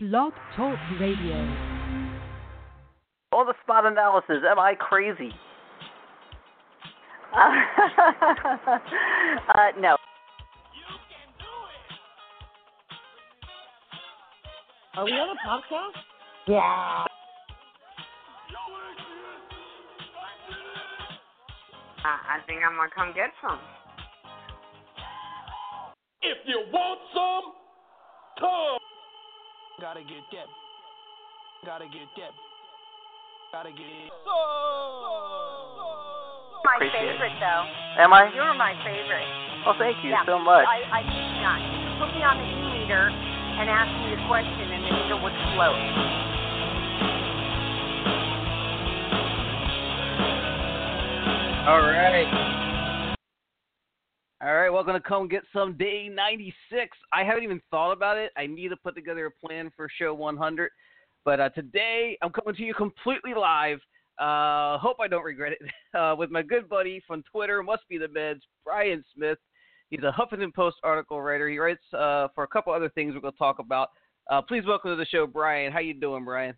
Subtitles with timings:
[0.00, 1.34] Blog Talk Radio.
[3.32, 4.44] All the spot analysis.
[4.48, 5.32] Am I crazy?
[7.34, 7.38] Uh,
[9.54, 9.96] uh, no.
[14.94, 15.98] Are we on a podcast?
[16.46, 17.04] Yeah.
[22.04, 23.58] I, I think I'm gonna come get some.
[26.22, 27.52] If you want some,
[28.38, 28.87] come.
[29.80, 30.50] Gotta get that.
[31.64, 32.34] Gotta get that.
[33.52, 33.86] Gotta get
[36.66, 37.14] My Appreciate it.
[37.14, 37.62] favorite, though.
[38.02, 38.26] Am I?
[38.34, 39.30] You're my favorite.
[39.64, 40.26] Well, thank you yeah.
[40.26, 40.66] so much.
[40.66, 41.62] I, I kid you not.
[41.62, 45.38] You put me on the e-meter and asked me a question, and the meter would
[45.54, 45.78] float.
[51.70, 52.57] All right.
[54.40, 56.96] All right, welcome to Come Get Sum Day 96.
[57.12, 58.30] I haven't even thought about it.
[58.36, 60.70] I need to put together a plan for show 100.
[61.24, 63.78] But uh, today, I'm coming to you completely live.
[64.16, 65.58] Uh, hope I don't regret it.
[65.98, 69.38] Uh, with my good buddy from Twitter, must be the meds, Brian Smith.
[69.88, 71.48] He's a Huffington Post article writer.
[71.48, 73.88] He writes uh, for a couple other things we're going to talk about.
[74.30, 75.72] Uh, please welcome to the show, Brian.
[75.72, 76.54] How you doing, Brian?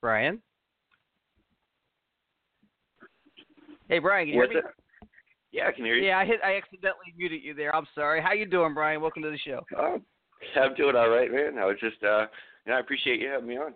[0.00, 0.40] Brian?
[3.88, 4.56] Hey, Brian, can you hear me?
[4.56, 4.64] it?
[5.52, 6.06] Yeah, I can hear you.
[6.06, 6.40] Yeah, I hit.
[6.42, 7.74] I accidentally muted you there.
[7.76, 8.22] I'm sorry.
[8.22, 9.02] How you doing, Brian?
[9.02, 9.60] Welcome to the show.
[9.76, 10.00] Oh,
[10.56, 11.58] I'm doing all right, man.
[11.58, 12.26] I was just, uh,
[12.64, 13.74] you know, I appreciate you having me on.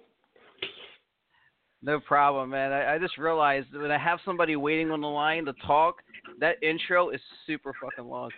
[1.83, 2.73] No problem, man.
[2.73, 5.97] I, I just realized when I have somebody waiting on the line to talk,
[6.41, 8.31] that intro is super fucking long.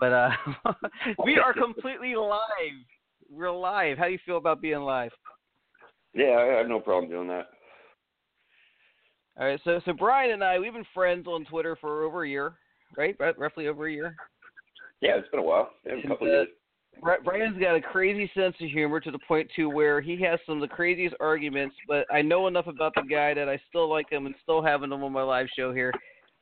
[0.00, 0.30] But uh,
[1.24, 2.40] we are completely live.
[3.30, 3.98] We're live.
[3.98, 5.12] How do you feel about being live?
[6.14, 7.48] Yeah, I have no problem doing that.
[9.38, 12.28] All right, so so Brian and I, we've been friends on Twitter for over a
[12.28, 12.52] year,
[12.96, 13.16] right?
[13.18, 14.14] R- roughly over a year.
[15.00, 15.70] Yeah, it's been a while.
[15.84, 16.48] Yeah, a couple uh, years.
[17.24, 20.62] Brian's got a crazy sense of humor to the point to where he has some
[20.62, 24.10] of the craziest arguments, but I know enough about the guy that I still like
[24.10, 25.92] him and still having him on my live show here.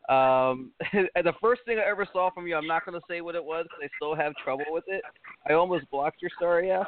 [0.09, 3.35] Um, the first thing I ever saw from you, I'm not going to say what
[3.35, 5.03] it was because I still have trouble with it.
[5.49, 6.87] I almost blocked your sorry ass,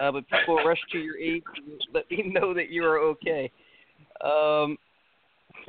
[0.00, 3.50] uh, but people rushed to your aid to let me know that you are okay.
[4.22, 4.76] Um,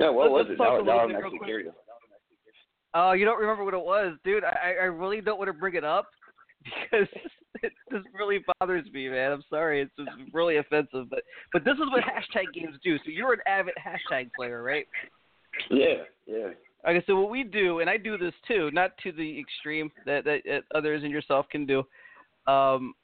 [0.00, 0.62] Yeah, what was let's it?
[0.62, 1.74] Now, now I'm actually curious.
[2.94, 4.44] Oh, you don't remember what it was, dude?
[4.44, 6.06] I, I really don't want to bring it up
[6.64, 7.08] because
[7.62, 9.32] it just really bothers me, man.
[9.32, 11.22] I'm sorry, it's just really offensive, but
[11.52, 12.96] but this is what hashtag games do.
[12.98, 14.86] So you're an avid hashtag player, right?
[15.70, 16.50] Yeah, yeah.
[16.88, 20.24] Okay, so what we do, and I do this too, not to the extreme that
[20.24, 21.82] that, that others and yourself can do.
[22.46, 22.94] Um,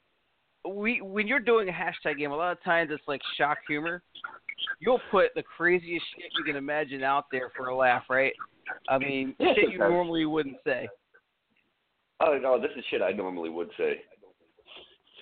[0.67, 4.03] we when you're doing a hashtag game, a lot of times it's like shock humor.
[4.79, 8.33] You'll put the craziest shit you can imagine out there for a laugh, right?
[8.89, 9.91] I mean, Yeah, shit you sometimes.
[9.91, 10.87] normally wouldn't say.
[12.19, 14.01] Oh no, this is shit I normally would say.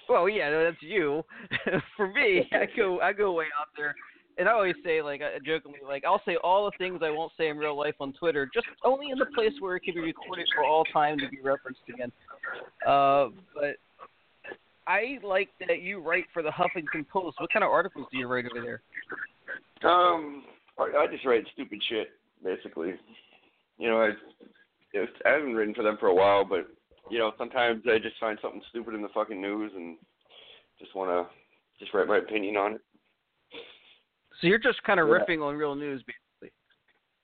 [0.09, 1.23] Well, yeah, no, that's you.
[1.95, 3.95] For me, I go I go way out there,
[4.37, 7.31] and I always say like uh, jokingly, like I'll say all the things I won't
[7.37, 10.01] say in real life on Twitter, just only in the place where it can be
[10.01, 12.11] recorded for all time to be referenced again.
[12.85, 13.75] Uh, but
[14.89, 17.39] I like that you write for the Huffington Post.
[17.39, 18.81] What kind of articles do you write over there?
[19.89, 20.43] Um,
[20.79, 22.07] I I just write stupid shit,
[22.43, 22.95] basically.
[23.77, 26.67] You know, I, I haven't written for them for a while, but
[27.11, 29.97] you know, sometimes I just find something stupid in the fucking news and
[30.79, 31.31] just want to
[31.79, 32.81] just write my opinion on it.
[34.41, 35.19] So you're just kind of Yeah.
[35.19, 36.51] riffing on real news, basically.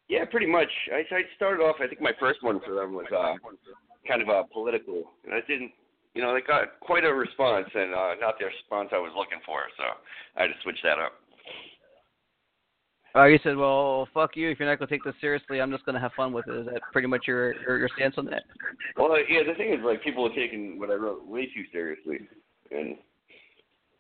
[0.08, 0.70] Yeah, pretty much.
[0.94, 1.78] I, I started off.
[1.82, 3.34] I think my first one for them was uh,
[4.08, 5.72] kind of uh, political, and I didn't.
[6.16, 9.40] You know, they got quite a response, and uh, not the response I was looking
[9.46, 9.60] for.
[9.78, 9.84] So
[10.38, 11.12] I had to switch that up.
[13.18, 14.50] Oh, you said, well, fuck you.
[14.50, 16.56] If you're not gonna take this seriously, I'm just gonna have fun with it.
[16.56, 18.44] Is that pretty much your your, your stance on that?
[18.98, 21.64] Well, uh, yeah, the thing is, like, people are taking what I wrote way too
[21.72, 22.20] seriously,
[22.72, 22.96] and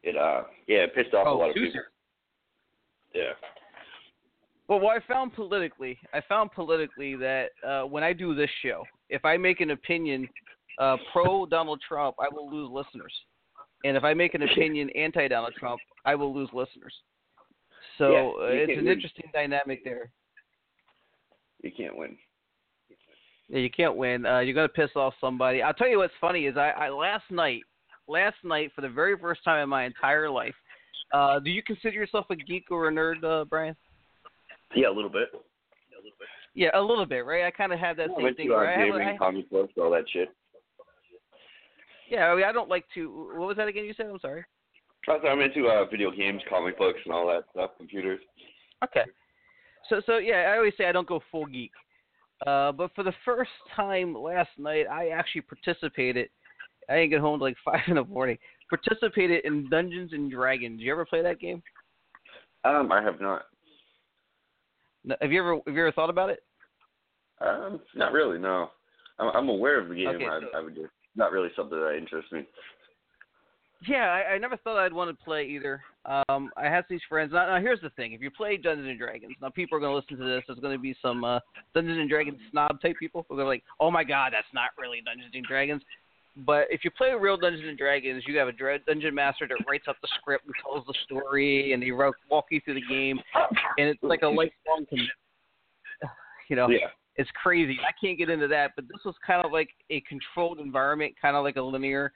[0.03, 1.81] it, uh, yeah, it pissed off a Oh, lot of too people.
[3.13, 3.31] Yeah.
[4.67, 8.83] Well, what I found politically, I found politically that uh, when I do this show,
[9.09, 10.27] if I make an opinion
[10.79, 13.13] uh, pro Donald Trump, I will lose listeners,
[13.83, 16.93] and if I make an opinion anti Donald Trump, I will lose listeners.
[17.97, 18.93] So Yeah, uh, it's an win.
[18.93, 20.11] interesting dynamic there.
[21.61, 22.17] You can't win.
[23.47, 24.25] Yeah, you can't win.
[24.25, 25.61] Uh, you're gonna piss off somebody.
[25.61, 27.61] I'll tell you what's funny is I, I last night,
[28.07, 30.55] last night for the very first time in my entire life.
[31.13, 33.75] Uh, do you consider yourself a geek or a nerd, uh, Brian?
[34.75, 35.29] Yeah, a little bit.
[36.55, 37.45] Yeah, a little bit, right?
[37.45, 38.47] I kind of have that same thing.
[38.47, 40.29] to uh, where I have, gaming, I, comic books, all that shit.
[42.09, 43.29] Yeah, I, mean, I don't like to.
[43.35, 43.85] What was that again?
[43.85, 44.07] You said?
[44.07, 44.43] I'm sorry.
[45.07, 48.19] I'm into uh, video games, comic books, and all that stuff, computers.
[48.83, 49.03] Okay.
[49.89, 51.71] So so yeah, I always say I don't go full geek.
[52.45, 56.29] Uh, but for the first time last night, I actually participated.
[56.89, 58.37] I didn't get home till like five in the morning.
[58.69, 60.81] participated in Dungeons and Dragons.
[60.81, 61.61] You ever play that game?
[62.63, 63.43] Um, I have not.
[65.03, 66.43] No, Have you ever have you ever thought about it?
[67.41, 68.39] Um, not really.
[68.39, 68.69] No,
[69.19, 70.07] I'm, I'm aware of the game.
[70.07, 72.45] Okay, I, I would just not really something that interests me.
[73.87, 75.81] Yeah, I, I never thought I'd want to play either.
[76.05, 77.33] Um, I have these friends.
[77.33, 79.91] Now, now, here's the thing: if you play Dungeons and Dragons, now people are going
[79.91, 80.43] to listen to this.
[80.47, 81.39] There's going to be some uh,
[81.73, 85.01] Dungeons and Dragons snob type people who are like, "Oh my God, that's not really
[85.05, 85.81] Dungeons and Dragons."
[86.37, 89.85] But if you play real Dungeons and Dragons, you have a dungeon master that writes
[89.87, 93.19] up the script and tells the story, and they walk you through the game,
[93.77, 95.11] and it's like a lifelong commitment.
[96.47, 96.89] You know, Yeah.
[97.17, 97.77] It's crazy.
[97.87, 101.35] I can't get into that, but this was kind of like a controlled environment, kind
[101.35, 102.11] of like a linear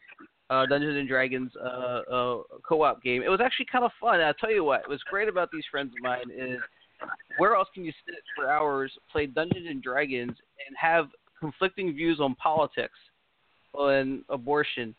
[0.50, 2.38] uh, Dungeons and Dragons uh, uh,
[2.68, 3.22] co-op game.
[3.22, 4.20] It was actually kind of fun.
[4.20, 6.60] I'll tell you what, was great about these friends of mine is
[7.38, 11.08] where else can you sit for hours, play Dungeons and Dragons, and have
[11.40, 12.98] conflicting views on politics,
[13.74, 14.96] on abortion,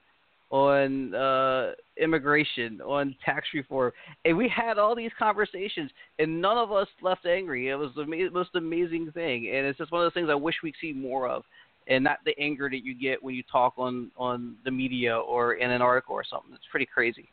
[0.50, 3.92] on uh, immigration, on tax reform,
[4.24, 7.68] and we had all these conversations, and none of us left angry.
[7.68, 10.56] It was the most amazing thing, and it's just one of those things I wish
[10.62, 11.44] we'd see more of,
[11.86, 15.54] and not the anger that you get when you talk on on the media or
[15.54, 16.52] in an article or something.
[16.52, 17.28] It's pretty crazy.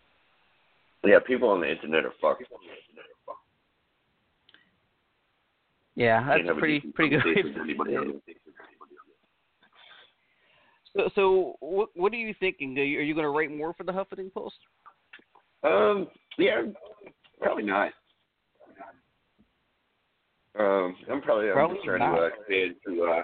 [1.04, 2.44] Yeah, people on the internet are fucked.
[5.96, 7.24] Yeah, that's pretty pretty good.
[7.24, 8.08] conversation way with to anybody say it.
[8.08, 8.38] else.
[10.98, 12.78] So, so what what are you thinking?
[12.78, 14.56] Are you, are you going to write more for the Huffington Post?
[15.64, 16.08] Um,
[16.38, 16.64] yeah,
[17.40, 17.92] probably not.
[20.58, 22.16] Um, I'm probably I'm Probably just trying not.
[22.16, 23.24] to uh, expand to uh,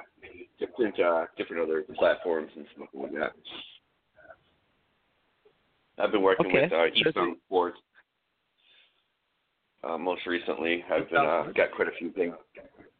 [0.59, 3.31] different uh, different other platforms and stuff like that.
[5.97, 6.63] I've been working Okay.
[6.63, 7.77] with uh, Eastbound Sports.
[9.83, 12.35] Uh, most recently, I've been uh, got quite a few things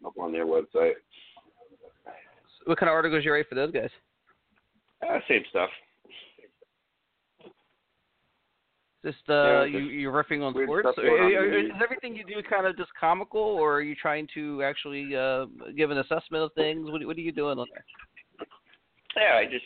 [0.06, 0.94] up on their website.
[2.66, 3.90] What kind of articles you write for those guys?
[5.14, 5.70] Uh, same stuff.
[9.06, 10.86] Just uh, Yeah, you you're riffing on sports.
[10.88, 11.72] stuff going on Are- in the are- news.
[11.76, 15.46] is everything you do kind of just comical, or are you trying to actually uh,
[15.76, 16.90] give an assessment of things?
[16.90, 17.86] What what are you doing on there?
[19.18, 19.66] Yeah, I just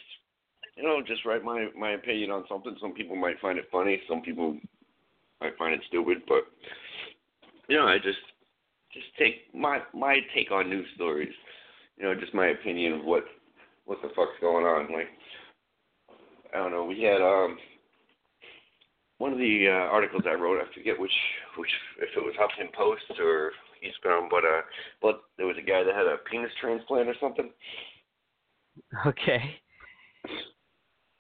[0.76, 2.76] you know just write my my opinion on something.
[2.82, 4.02] Some people might find it funny.
[4.10, 4.58] Some people
[5.40, 6.24] might find it stupid.
[6.28, 6.44] But
[7.70, 8.20] you know, I just
[8.92, 11.34] just take my my take on news stories.
[11.98, 13.24] You know, just my opinion of what
[13.86, 14.92] what the fuck's going on.
[14.92, 15.10] Like
[16.58, 16.86] I don't know.
[16.86, 17.58] We had um
[19.20, 20.60] one of the uh, articles I wrote.
[20.60, 21.12] I forget which
[21.58, 21.70] which
[22.00, 23.52] if it was Huffington Post or
[23.84, 24.62] Eastbound, but uh,
[25.00, 27.52] but there was a guy that had a penis transplant or something.
[29.06, 29.60] Okay.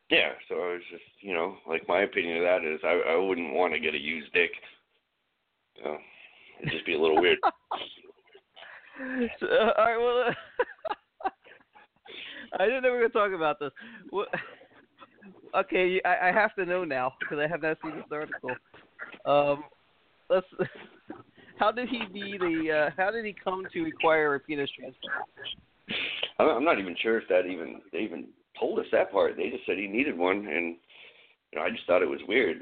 [0.09, 3.15] Yeah, so I was just, you know, like my opinion of that is I I
[3.17, 4.51] wouldn't want to get a used dick.
[5.83, 5.97] So
[6.61, 7.39] it'd just be a little weird.
[9.39, 9.95] So, all right.
[9.95, 10.33] Well,
[12.59, 13.69] I didn't know we were going to talk about this.
[14.09, 14.27] What,
[15.55, 18.51] okay, I, I have to know now because I have not seen this article.
[19.25, 19.63] Um,
[20.29, 20.47] let's.
[21.59, 22.71] How did he be the?
[22.71, 25.25] Uh, how did he come to require a penis transplant?
[26.39, 28.27] I'm not even sure if that even they even
[28.59, 29.35] told us that part.
[29.35, 30.75] They just said he needed one, and
[31.51, 32.57] you know I just thought it was weird.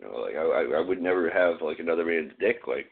[0.00, 2.62] You know, like I I, I would never have like another man's dick.
[2.66, 2.86] Like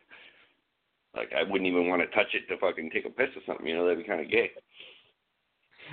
[1.17, 3.67] like I wouldn't even want to touch it to fucking take a piss or something.
[3.67, 4.51] You know that'd be kind of gay.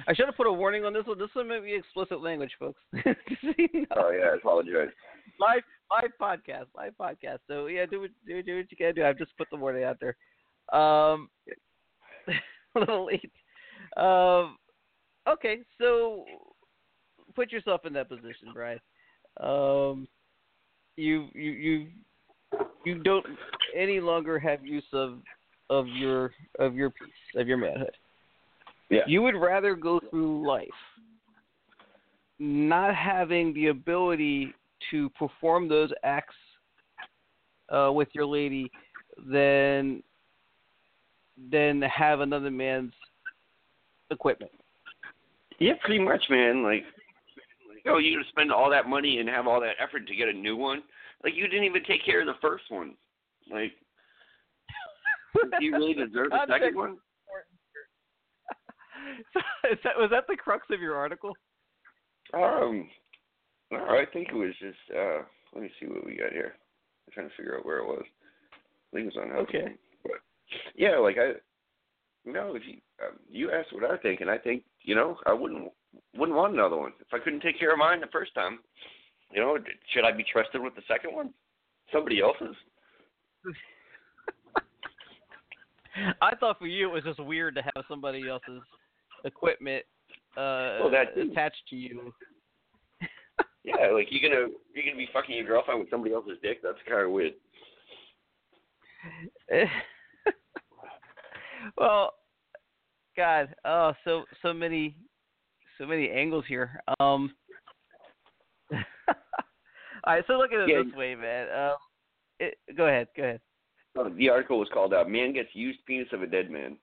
[0.08, 1.18] I should have put a warning on this one.
[1.18, 2.82] This one may be explicit language, folks.
[3.96, 4.90] Oh yeah, I apologize.
[5.40, 7.40] live live podcast, live podcast.
[7.48, 9.06] So yeah, do what do, do what you gotta do.
[9.06, 10.16] I've just put the warning out there.
[10.72, 11.30] Um,
[12.76, 13.32] a little late.
[13.98, 14.58] Um,
[15.28, 16.26] okay, so
[17.36, 18.80] put yourself in that position, Brian.
[19.40, 20.08] Um,
[20.96, 21.88] you you you
[22.86, 23.26] you don't
[23.76, 25.20] any longer have use of
[25.70, 27.96] of your of your piece of your manhood.
[28.90, 29.02] Yeah.
[29.08, 30.68] You would rather go through life
[32.40, 34.54] not having the ability
[34.92, 36.36] to perform those acts
[37.70, 38.70] uh, with your lady
[39.32, 40.04] than
[41.52, 42.94] than have another man's
[44.12, 44.52] equipment.
[45.60, 46.64] Yeah, pretty much, man.
[46.64, 46.84] Like,
[47.84, 50.34] you know, you spend all that money and have all that effort to get a
[50.34, 50.84] new one.
[51.24, 52.96] Like, you didn't even take care of the first one.
[53.52, 53.72] Like,
[55.34, 56.98] do you really deserve a second one?
[59.34, 59.40] So,
[59.72, 61.34] is that was that the crux of your article?
[62.34, 62.90] Um,
[63.72, 64.78] no, I think it was just.
[64.96, 66.56] uh Let me see what we got here.
[67.08, 68.04] I'm trying to figure out where it was.
[68.54, 69.32] I think it was on.
[69.44, 69.76] Okay.
[70.04, 70.20] But
[70.76, 71.34] yeah, like I.
[72.26, 75.34] No, if you um, you asked what I think, and I think you know I
[75.34, 75.72] wouldn't
[76.16, 78.60] wouldn't want another one if I couldn't take care of mine the first time.
[79.32, 79.58] You know,
[79.92, 81.34] should I be trusted with the second one?
[81.92, 82.56] Somebody else's.
[86.22, 88.62] I thought for you it was just weird to have somebody else's
[89.24, 89.86] equipment
[90.38, 92.14] uh, Well, attached to you.
[93.66, 96.62] Yeah, like you're gonna you're gonna be fucking your girlfriend with somebody else's dick.
[96.62, 97.32] That's kind of weird.
[101.78, 102.12] well,
[103.16, 104.98] God, oh, so so many,
[105.78, 106.82] so many angles here.
[107.00, 107.34] Um,
[108.74, 108.76] all
[110.08, 110.84] right, so look at it Yeah.
[110.84, 111.48] this way, man.
[111.58, 111.76] Um,
[112.42, 113.42] it, go ahead, go ahead.
[113.98, 116.78] Uh, The article was called uh, "Man Gets Used Penis of a Dead Man."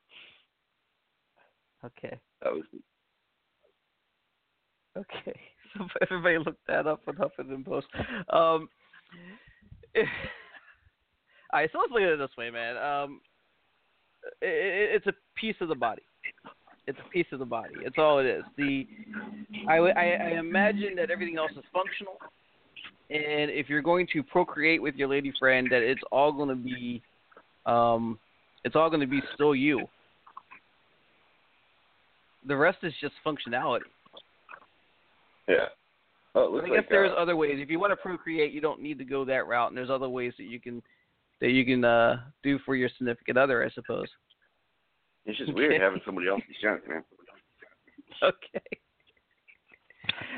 [1.85, 2.65] Okay, That was
[4.97, 5.39] okay.
[5.79, 7.87] So everybody look that up on Huffington Post.
[8.29, 8.69] Um,
[9.97, 10.01] all
[11.53, 12.77] right, so let's look at it this way, man.
[12.77, 13.21] Um,
[14.43, 16.03] it, it, it's a piece of the body.
[16.89, 17.75] It's a piece of the body.
[17.83, 18.43] It's all it is.
[18.57, 18.85] The
[19.69, 22.19] I, I, I imagine that everything else is functional,
[23.11, 26.57] and if you're going to procreate with your lady friend, that it's all going to
[26.57, 27.01] be,
[27.65, 28.19] um,
[28.65, 29.87] it's all going to be still you.
[32.47, 33.81] The rest is just functionality.
[35.49, 35.67] yeah.
[36.35, 37.57] Oh, I guess like there's uh, other ways.
[37.59, 40.09] If you want to procreate, you don't need to go that route, and there's other
[40.09, 40.81] ways that you can
[41.41, 44.07] that you can uh, do for your significant other, I suppose.
[45.25, 45.83] it's just weird okay.
[45.83, 47.03] having somebody else's junk, man.
[48.23, 48.61] Okay.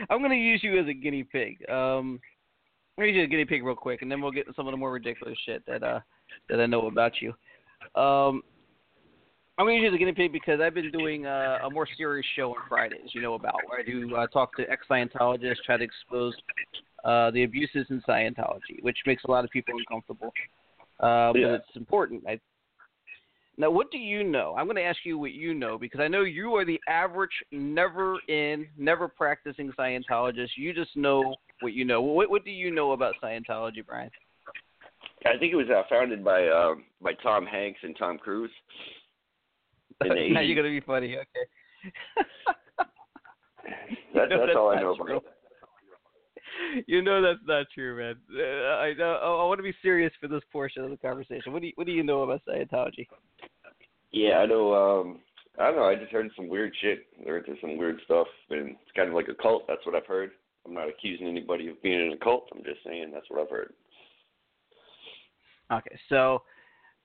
[0.09, 1.56] I'm going to use you as a guinea pig.
[1.68, 2.21] Um,
[2.97, 4.47] I'm going to use you as a guinea pig real quick, and then we'll get
[4.47, 5.99] to some of the more ridiculous shit that uh
[6.49, 7.32] that I know about you.
[8.00, 8.42] Um,
[9.62, 12.26] I'm going to use a guinea pig because I've been doing uh, a more serious
[12.35, 15.85] show on Fridays, you know about, where I do uh, talk to ex-Scientologists, try to
[15.85, 16.35] expose
[17.04, 20.33] uh, the abuses in Scientology, which makes a lot of people uncomfortable.
[20.99, 21.47] Uh, Yeah.
[21.47, 22.25] But it's important.
[22.26, 22.40] I,
[23.57, 24.57] now, what do you know?
[24.59, 27.31] I'm going to ask you what you know because I know you are the average,
[27.52, 30.57] never in, never practicing Scientologist.
[30.57, 32.02] You just know what you know.
[32.02, 34.11] What, what do you know about Scientology, Brian?
[35.25, 38.50] I think it was uh, founded by uh, by Tom Hanks and Tom Cruise.
[40.32, 41.16] Now you're going to be funny.
[41.16, 41.47] Okay.
[42.16, 42.28] That's,
[44.14, 45.16] No, that's that's all I know true.
[45.16, 45.25] about
[46.76, 46.85] it.
[46.87, 48.16] you know that's not true, man.
[48.30, 51.52] Uh, I, I, I want to be serious for this portion of the conversation.
[51.52, 53.06] What do you, what do you know about Scientology?
[54.11, 54.75] Yeah, I know.
[54.75, 55.21] Um,
[55.59, 55.85] I don't know.
[55.85, 57.06] I just heard some weird shit.
[57.25, 59.64] They're into some weird stuff, and it's kind of like a cult.
[59.66, 60.30] That's what I've heard.
[60.66, 62.49] I'm not accusing anybody of being in a cult.
[62.54, 63.73] I'm just saying that's what I've heard.
[65.73, 66.42] Okay, so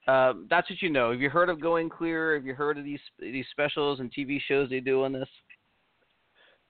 [0.07, 1.11] um, that's what you know.
[1.11, 2.35] Have you heard of Going Clear?
[2.35, 5.29] Have you heard of these these specials and TV shows they do on this?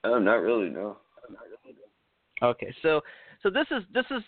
[0.04, 0.70] Oh, not really.
[0.70, 0.98] No.
[2.42, 3.02] Okay, so
[3.44, 4.22] so this is this is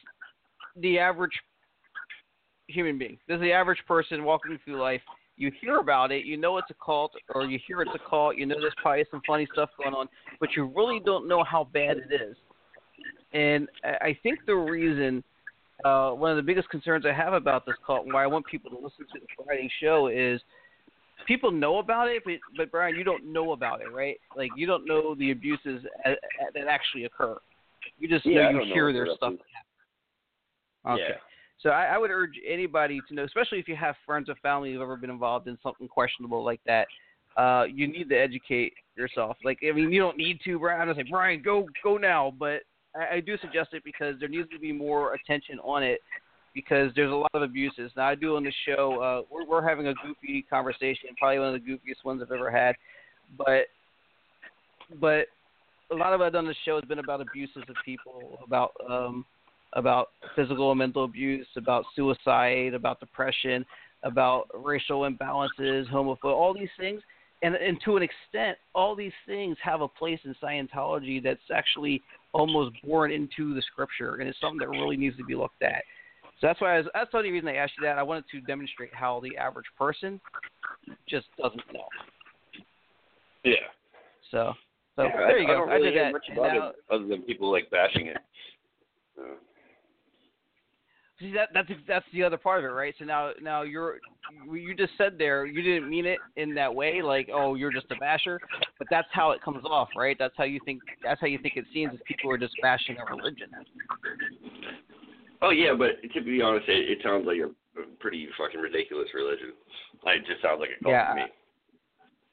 [0.78, 1.32] the average
[2.68, 3.18] human being.
[3.28, 5.02] This is the average person walking through life.
[5.38, 8.36] You hear about it, you know it's a cult, or you hear it's a cult.
[8.36, 10.08] You know there's probably some funny stuff going on,
[10.40, 12.36] but you really don't know how bad it is.
[13.32, 15.24] And I think the reason,
[15.86, 18.46] uh, one of the biggest concerns I have about this cult, and why I want
[18.46, 20.42] people to listen to the Friday show, is
[21.28, 24.18] people know about it, but but Brian, you don't know about it, right?
[24.36, 26.16] Like you don't know the abuses a- a-
[26.54, 27.38] that actually occur.
[27.98, 29.34] You just Yeah, know you hear what their stuff.
[30.88, 31.02] Okay.
[31.10, 31.16] Yeah.
[31.62, 34.72] So I, I would urge anybody to know, especially if you have friends or family
[34.72, 36.88] who've ever been involved in something questionable like that.
[37.36, 39.38] Uh, you need to educate yourself.
[39.44, 40.90] Like, I mean, you don't need to, Brian.
[40.90, 42.34] I say, Brian, go, go now.
[42.38, 42.62] But
[42.96, 46.00] I, I do suggest it because there needs to be more attention on it
[46.54, 47.92] because there's a lot of abuses.
[47.96, 49.02] Now, I do on the show.
[49.02, 52.50] Uh, we're, we're having a goofy conversation, probably one of the goofiest ones I've ever
[52.50, 52.76] had.
[53.38, 53.66] But,
[55.00, 55.28] but
[55.92, 58.40] a lot of what I've done on the show has been about abuses of people,
[58.46, 59.26] about um,
[59.74, 63.66] about physical and mental abuse, about suicide, about depression,
[64.04, 67.02] about racial imbalances, homophobia, all these things.
[67.42, 72.02] And, and to an extent, all these things have a place in Scientology that's actually
[72.34, 75.84] almost born into the scripture, and it's something that really needs to be looked at.
[76.40, 77.98] So that's why I was, that's the only reason I asked you that.
[77.98, 80.22] I wanted to demonstrate how the average person
[81.08, 81.86] just doesn't know.
[83.44, 83.54] Yeah.
[84.32, 84.54] So,
[84.96, 85.54] so Yeah, there you go.
[85.54, 86.12] I don't I did that.
[86.14, 88.18] much about now- it other than people like bashing it.
[91.20, 92.94] See that that's that's the other part of it, right?
[92.98, 94.00] So now now you're
[94.50, 97.88] you just said there you didn't mean it in that way, like oh you're just
[97.92, 98.40] a basher,
[98.78, 100.16] but that's how it comes off, right?
[100.18, 102.98] That's how you think that's how you think it seems is people are just bashing
[102.98, 103.50] a religion.
[105.42, 107.50] oh yeah, but to be honest, it, it sounds like a
[107.80, 109.54] a pretty fucking ridiculous religion.
[110.04, 111.22] Like, it just sounds like a cult Yeah, to me.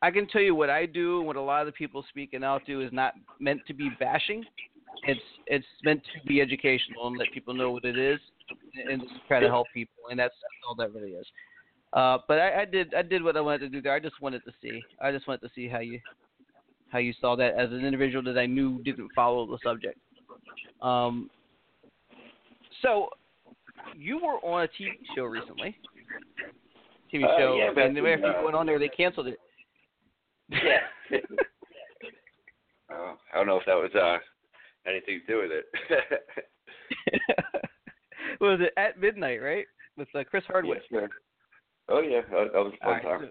[0.03, 2.45] I can tell you what I do, and what a lot of the people speaking
[2.45, 4.45] out do is not meant to be bashing.
[5.05, 8.19] It's it's meant to be educational and let people know what it is,
[8.91, 11.27] and just try to help people, and that's, that's all that really is.
[11.93, 13.95] Uh, but I, I did I did what I wanted to do there.
[13.95, 14.83] I just wanted to see.
[15.01, 16.01] I just wanted to see how you
[16.91, 19.99] how you saw that as an individual that I knew didn't follow the subject.
[20.83, 21.31] Um,
[22.83, 23.09] so
[23.97, 25.77] you were on a TV show recently.
[27.13, 29.39] TV Uh, show, yeah, and the way uh, went on there, they canceled it.
[30.51, 30.81] Yeah.
[31.13, 31.19] uh,
[33.33, 34.19] I don't know if that was uh
[34.89, 35.67] anything to do with it.
[38.41, 39.67] was it at midnight, right?
[39.97, 40.83] With uh, Chris Hardwick.
[40.91, 41.09] Yes, sir.
[41.89, 43.31] Oh yeah, that, that was a fun right, time.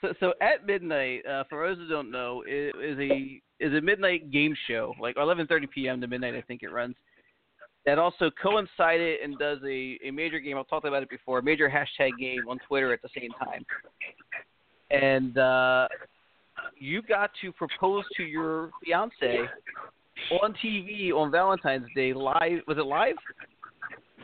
[0.00, 3.80] So, so at midnight, uh, for those who don't know, is, is a is a
[3.80, 6.00] midnight game show, like 11:30 p.m.
[6.00, 6.94] to midnight, I think it runs.
[7.86, 10.58] That also coincided and does a, a major game.
[10.58, 11.38] I've talked about it before.
[11.38, 13.64] A major hashtag game on Twitter at the same time.
[14.90, 15.88] And uh,
[16.78, 19.38] you got to propose to your fiance
[20.42, 22.60] on TV on Valentine's Day live.
[22.66, 23.14] Was it live?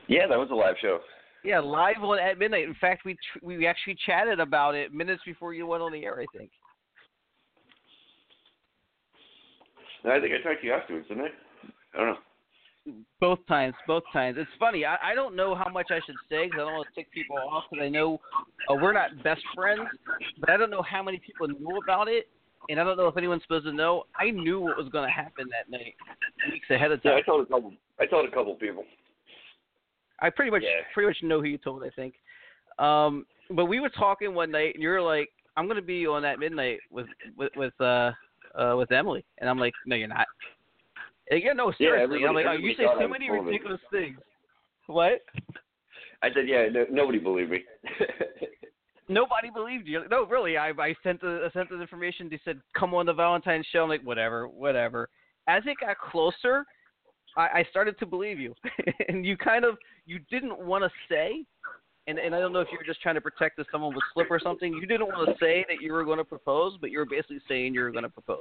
[0.09, 1.01] Yeah, that was a live show.
[1.45, 2.65] Yeah, live on at midnight.
[2.65, 6.05] In fact, we tr- we actually chatted about it minutes before you went on the
[6.05, 6.21] air.
[6.21, 6.51] I think.
[10.07, 11.29] I think I talked to you afterwards, didn't I?
[11.95, 12.19] I don't know.
[13.19, 14.37] Both times, both times.
[14.39, 14.85] It's funny.
[14.85, 17.11] I, I don't know how much I should say because I don't want to tick
[17.11, 17.65] people off.
[17.71, 18.21] Because I know
[18.71, 19.89] uh, we're not best friends,
[20.39, 22.29] but I don't know how many people knew about it,
[22.69, 24.05] and I don't know if anyone's supposed to know.
[24.19, 25.95] I knew what was going to happen that night,
[26.53, 27.21] weeks ahead of Yeah, time.
[27.23, 27.73] I told a couple.
[27.99, 28.85] I told a couple people.
[30.21, 30.83] I pretty much Yeah.
[30.93, 31.83] pretty much know who you told.
[31.85, 32.15] I think.
[32.79, 36.07] Um, but we were talking one night, and you were like, "I'm going to be
[36.07, 37.07] on that midnight with
[37.37, 38.13] with with uh
[38.59, 40.27] uh with Emily," and I'm like, "No, you're not."
[41.31, 42.25] And yeah, no, seriously.
[42.27, 43.51] I'm like, oh, you say so many full of it.
[43.51, 44.19] ridiculous things.
[44.87, 45.23] What?
[46.23, 47.65] I said, yeah, no, nobody believed me.
[49.09, 50.03] Nobody believed you.
[50.11, 50.57] No, really.
[50.57, 52.29] I I sent the I sent the information.
[52.31, 53.83] They said come on the Valentine's show.
[53.83, 55.11] I'm like whatever, whatever.
[55.47, 56.65] As it got closer,
[57.37, 58.55] I, I started to believe you,
[59.09, 59.77] and you kind of
[60.07, 61.45] you didn't want to say,
[62.07, 64.05] and and I don't know if you were just trying to protect that someone would
[64.13, 64.73] slip or something.
[64.73, 67.41] You didn't want to say that you were going to propose, but you were basically
[67.49, 68.39] saying you were going to propose.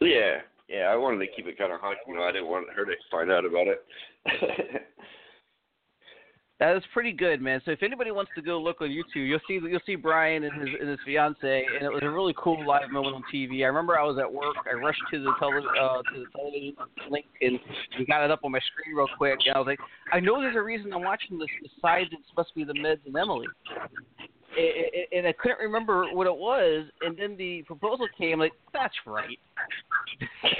[0.00, 0.84] yeah, yeah.
[0.90, 1.96] I wanted to keep it kind of hush.
[2.06, 3.84] You know, I didn't want her to find out about it.
[6.58, 7.60] That is pretty good, man.
[7.66, 10.58] So if anybody wants to go look on YouTube, you'll see you'll see Brian and
[10.58, 13.62] his and his fiance, and it was a really cool live moment on TV.
[13.62, 14.56] I remember I was at work.
[14.66, 16.74] I rushed to the tele uh, to the television
[17.10, 17.58] link and
[18.08, 19.38] got it up on my screen real quick.
[19.44, 19.80] And I was like,
[20.12, 23.04] I know there's a reason I'm watching this besides it's supposed to be the Meds
[23.04, 23.48] and Emily.
[25.12, 28.38] And I couldn't remember what it was, and then the proposal came.
[28.38, 29.38] Like that's right.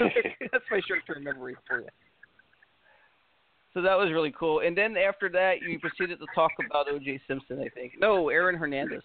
[0.51, 1.87] that's my short-term memory for you.
[3.77, 4.61] So that was really cool.
[4.61, 7.21] And then after that, you proceeded to talk about O.J.
[7.27, 7.93] Simpson, I think.
[7.99, 9.03] No, Aaron Hernandez.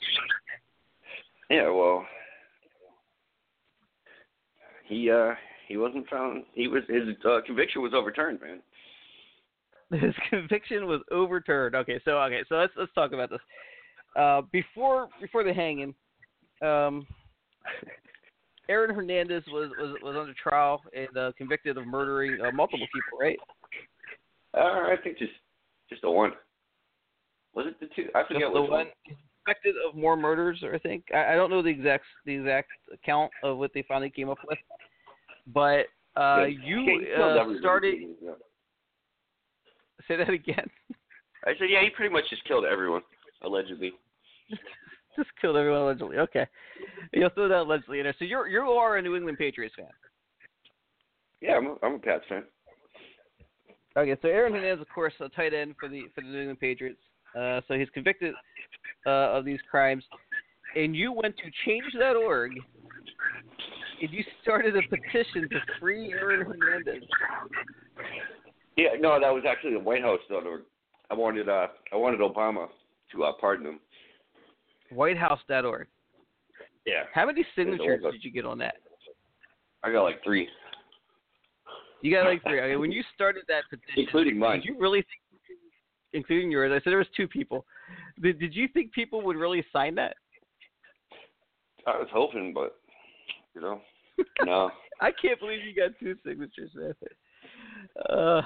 [1.50, 2.06] yeah, well,
[4.88, 5.35] he uh
[5.68, 6.44] he wasn't found.
[6.54, 8.62] He was his uh, conviction was overturned, man.
[10.00, 11.74] His conviction was overturned.
[11.74, 13.40] Okay, so okay, so let's let's talk about this.
[14.16, 15.94] Uh, before before the hanging,
[16.62, 17.06] um,
[18.70, 23.18] Aaron Hernandez was was was under trial and uh, convicted of murdering uh, multiple people,
[23.20, 23.38] right?
[24.55, 25.33] Uh, I think just
[25.88, 26.33] just the one.
[27.55, 28.09] Was it the two?
[28.15, 28.87] I forget the which one
[29.45, 31.05] suspected of more murders, I think.
[31.15, 32.71] I, I don't know the exact the exact
[33.05, 34.59] count of what they finally came up with,
[35.47, 35.87] but
[36.21, 37.95] uh, you uh, started.
[40.09, 40.69] Say that again.
[41.45, 43.03] I said, yeah, he pretty much just killed everyone,
[43.43, 43.93] allegedly.
[45.15, 46.17] Just killed everyone allegedly.
[46.17, 46.47] Okay,
[47.12, 48.15] you'll throw that allegedly in there.
[48.19, 49.88] So you're you are a New England Patriots fan.
[51.43, 52.45] Yeah, I'm a, I'm a Pats fan.
[53.96, 56.61] Okay, so Aaron Hernandez, of course, a tight end for the for the New England
[56.61, 57.00] Patriots.
[57.38, 58.35] Uh, so he's convicted
[59.07, 60.05] uh, of these crimes,
[60.76, 62.52] and you went to change.org
[64.02, 67.09] and you started a petition to free Aaron Hernandez.
[68.76, 70.59] Yeah, no, that was actually the White House though.
[71.11, 72.68] I wanted uh I wanted Obama
[73.12, 73.81] to uh, pardon him.
[74.92, 75.87] WhiteHouse.org.
[76.85, 78.74] Yeah, How many signatures did you get on that?
[79.85, 80.48] I got like three,
[82.03, 82.61] You got like three.
[82.61, 84.59] Okay, when you started that petition, including mine.
[84.61, 85.59] did you really think,
[86.12, 86.73] including yours?
[86.73, 87.65] I said there was two people.
[88.21, 90.17] Did, did you think people would really sign that?
[91.87, 92.77] I was hoping, but
[93.55, 93.81] you know,
[94.45, 94.71] no.
[95.01, 96.95] I can't believe you got two signatures, man.
[98.09, 98.43] Uh,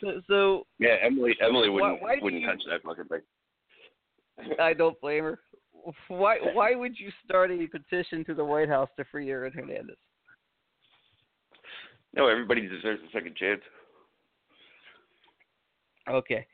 [0.00, 4.54] so, so Yeah, Emily Emily wouldn't why do wouldn't you- touch that fucking thing.
[4.60, 5.40] I don't blame her.
[6.08, 9.96] Why why would you start a petition to the White House to free Aaron Hernandez?
[12.14, 13.60] No, everybody deserves a second chance.
[16.08, 16.46] Okay.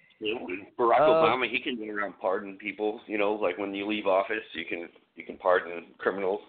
[0.78, 3.00] Barack Uh, Obama, he can go around pardon people.
[3.06, 6.40] You know, like when you leave office, you can you can pardon criminals.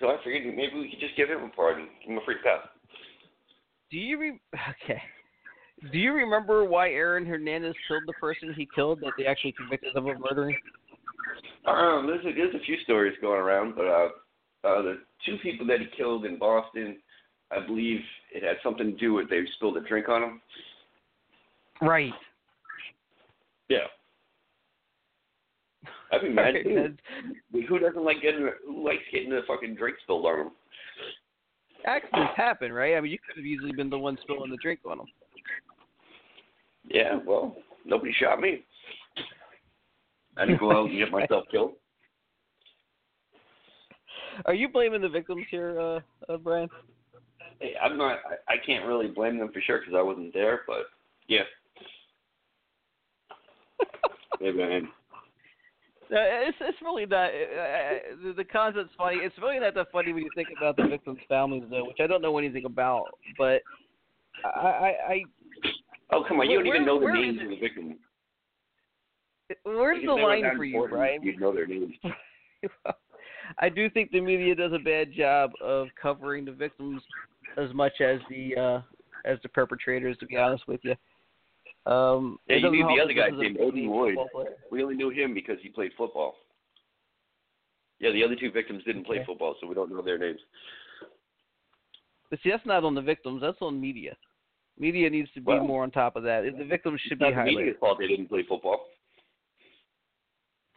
[0.00, 2.36] So I figured maybe we could just give him a pardon, give him a free
[2.42, 2.66] pass.
[3.90, 4.40] Do you re-
[4.84, 5.00] okay?
[5.92, 9.94] Do you remember why Aaron Hernandez killed the person he killed that they actually convicted
[9.94, 10.56] him of murdering?
[11.66, 14.08] Um, there's a, there's a few stories going around, but uh,
[14.64, 16.98] uh, the two people that he killed in Boston,
[17.56, 18.00] I believe
[18.32, 20.40] it had something to do with they spilled a drink on him.
[21.80, 22.12] Right.
[23.68, 23.86] Yeah.
[26.12, 26.94] I'd be mad too.
[27.68, 30.50] Who doesn't like getting who likes getting the fucking drink spilled on them?
[31.86, 32.96] accidents happen, right?
[32.96, 35.06] I mean, you could have easily been the one spilling the drink on them.
[36.88, 38.62] Yeah, well, nobody shot me.
[40.36, 41.72] I didn't go out and get myself killed.
[44.46, 46.68] Are you blaming the victims here, uh, uh Brian?
[47.82, 48.18] I'm not.
[48.48, 50.86] I, I can't really blame them for sure because I wasn't there, but
[51.28, 51.42] yeah,
[54.40, 54.92] maybe I am.
[56.04, 57.30] Uh, it's it's really not.
[57.30, 59.16] Uh, uh, the, the concept's funny.
[59.16, 62.06] It's really not that funny when you think about the victims' families, though, which I
[62.06, 63.06] don't know anything about.
[63.38, 63.62] But
[64.44, 65.22] I, I, I
[66.14, 66.50] Oh come on!
[66.50, 67.96] You don't even know the names of the victims.
[69.64, 71.22] where's the line for you, Brian?
[71.22, 71.94] You'd know their names.
[73.58, 77.02] I do think the media does a bad job of covering the victims
[77.56, 78.82] as much as the uh
[79.24, 80.16] as the perpetrators.
[80.18, 80.94] To be honest with you,
[81.90, 84.18] um, Yeah, you knew the other guy named Odin Lloyd.
[84.70, 86.36] We only knew him because he played football.
[88.00, 89.24] Yeah, the other two victims didn't play Okay.
[89.26, 90.40] football, so we don't know their names.
[92.28, 93.40] But see, that's not on the victims.
[93.40, 94.16] That's on media.
[94.78, 96.42] Media needs to be Well, more on top of that.
[96.58, 97.44] The victims should be highlighted.
[97.56, 98.86] media's fault they didn't play football.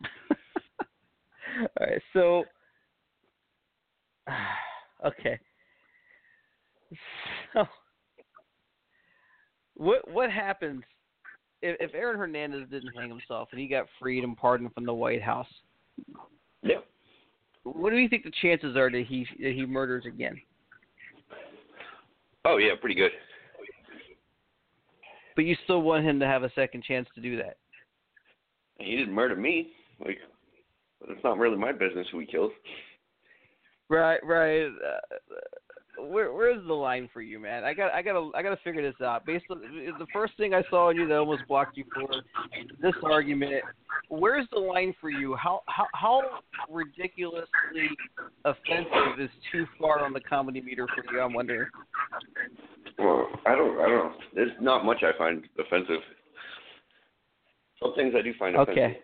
[1.60, 2.44] All right, so
[5.06, 5.40] okay.
[7.54, 7.66] So
[9.76, 10.84] what what happens
[11.62, 14.94] if, if Aaron Hernandez didn't hang himself and he got freed and pardoned from the
[14.94, 15.48] White House?
[16.64, 16.80] Yeah.
[17.64, 20.40] What do you think the chances are that he that he murders again?
[22.46, 23.12] Oh yeah, pretty good.
[25.36, 27.58] But you still want him to have a second chance to do that.
[28.80, 29.70] He didn't murder me.
[30.04, 30.18] Like,
[31.00, 32.52] but it's not really my business who he kills.
[33.90, 34.66] Right, right.
[34.66, 35.16] Uh,
[36.00, 37.64] where where's the line for you, man?
[37.64, 39.26] I got I got to I got to figure this out.
[39.26, 42.08] Based on the first thing I saw in you that almost blocked you for
[42.82, 43.64] this argument,
[44.10, 45.36] where's the line for you?
[45.36, 46.22] How how how
[46.70, 47.90] ridiculously
[48.46, 51.22] offensive is too far on the comedy meter for you?
[51.22, 51.68] I'm wondering.
[52.98, 53.80] Well, I don't.
[53.80, 54.14] I don't know.
[54.34, 56.02] There's not much I find offensive.
[57.82, 58.84] Some things I do find offensive.
[58.84, 59.00] Okay.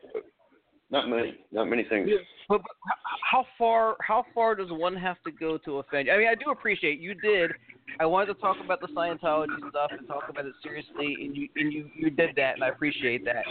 [0.93, 1.33] Not many.
[1.51, 2.07] Not many things.
[2.47, 2.95] But, but
[3.31, 6.13] how far how far does one have to go to offend you?
[6.13, 7.51] I mean, I do appreciate you did.
[7.99, 11.49] I wanted to talk about the Scientology stuff and talk about it seriously, and you
[11.55, 13.43] and you you did that, and I appreciate that.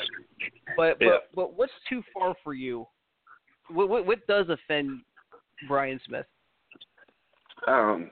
[0.77, 1.09] But Yeah.
[1.09, 2.87] but but what's too far for you?
[3.69, 5.01] What what, what does offend
[5.67, 6.27] Brian Smith?
[7.67, 8.09] Um,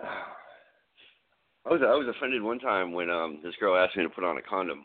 [0.02, 4.24] I was I was offended one time when um this girl asked me to put
[4.24, 4.82] on a condom.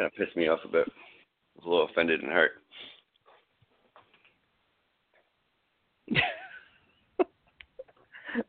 [0.00, 0.86] Kind of pissed me off a bit.
[0.88, 0.92] I
[1.56, 2.52] was a little offended and hurt.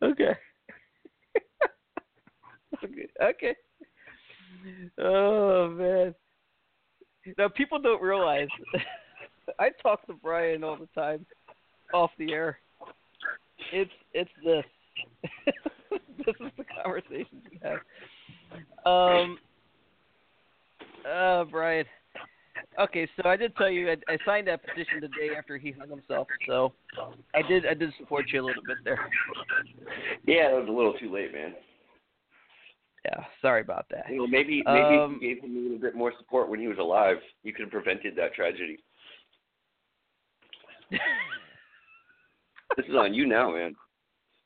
[0.02, 0.38] okay.
[2.82, 3.08] okay.
[3.22, 3.56] Okay.
[4.98, 6.16] Oh man.
[7.38, 8.48] Now people don't realize
[9.60, 11.26] I talk to Brian all the time
[11.94, 12.60] off the air.
[13.74, 14.64] It's it's this.
[16.26, 17.80] this is the conversations we have.
[18.86, 19.38] Um
[21.10, 21.86] uh Brian.
[22.80, 25.72] Okay, so I did tell you I, I signed that petition the day after he
[25.72, 26.74] hung himself, so
[27.34, 29.00] I did I did support you a little bit there.
[30.26, 31.54] Yeah, that was a little too late, man.
[33.06, 34.06] Yeah, sorry about that.
[34.10, 36.60] You know, maybe maybe Um, if you gave him a little bit more support when
[36.60, 38.78] he was alive, you could have prevented that tragedy.
[42.78, 43.76] This is on you now, man.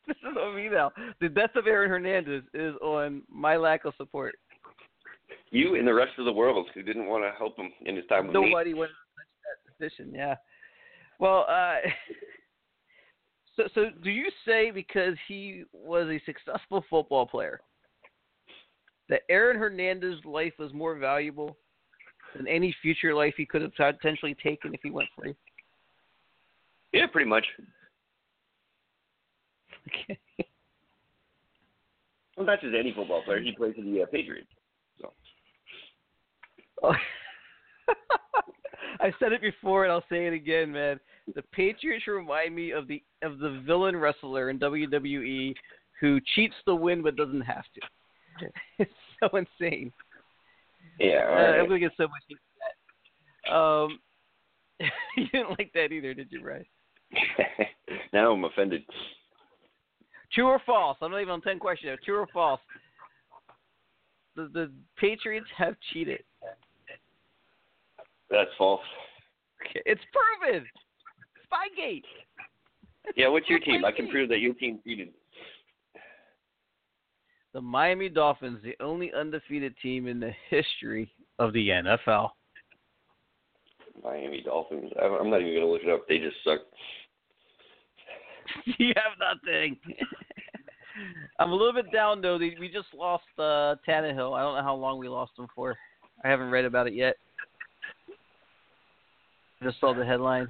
[0.07, 0.91] this is on me now.
[1.21, 4.35] The death of Aaron Hernandez is on my lack of support.
[5.51, 8.05] You and the rest of the world who didn't want to help him in his
[8.07, 8.49] time with me.
[8.49, 10.13] Nobody went to touch that position.
[10.13, 10.35] Yeah.
[11.19, 11.77] Well, uh,
[13.55, 17.61] so so do you say because he was a successful football player
[19.09, 21.55] that Aaron Hernandez's life was more valuable
[22.35, 25.35] than any future life he could have potentially taken if he went free?
[26.91, 27.45] Yeah, pretty much.
[29.87, 30.17] Okay.
[32.35, 33.39] Well, not just any football player.
[33.39, 34.49] He plays for the uh, Patriots.
[36.83, 36.93] Oh.
[39.01, 40.99] I've said it before and I'll say it again, man.
[41.35, 45.53] The Patriots remind me of the of the villain wrestler in WWE
[45.99, 47.81] who cheats to win but doesn't have to.
[48.79, 49.91] It's so insane.
[50.99, 51.67] Yeah, Uh, I'm right.
[51.69, 52.37] gonna get so much for
[53.49, 53.55] that.
[53.55, 53.99] Um,
[55.17, 56.65] you didn't like that either, did you, Bryce?
[58.11, 58.83] now I'm offended.
[60.33, 60.97] True or false?
[61.01, 61.97] I'm not even on ten questions.
[62.03, 62.59] True or false?
[64.35, 66.23] The the Patriots have cheated.
[68.29, 68.81] That's false.
[69.61, 70.65] Okay, It's proven.
[71.45, 72.03] Spygate.
[73.15, 73.85] Yeah, what's your team?
[73.85, 75.09] I can prove that your team cheated.
[77.53, 81.09] The Miami Dolphins, the only undefeated team in the history
[81.39, 82.31] of the NFL.
[84.03, 84.91] Miami Dolphins.
[85.01, 86.07] I'm not even gonna look it up.
[86.07, 86.59] They just suck.
[88.77, 89.77] you have nothing.
[91.39, 92.37] I'm a little bit down though.
[92.37, 94.33] We just lost uh, Tannehill.
[94.33, 95.75] I don't know how long we lost him for.
[96.23, 97.15] I haven't read about it yet.
[99.61, 100.47] I just saw the headline.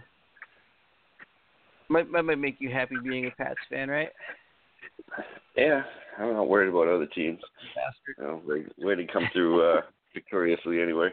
[1.89, 4.10] Might, might might make you happy being a Pats fan, right?
[5.56, 5.84] Yeah,
[6.18, 7.39] I'm not worried about other teams.
[7.76, 8.15] Bastard.
[8.18, 9.82] You know, way to come through uh,
[10.13, 11.10] victoriously anyway.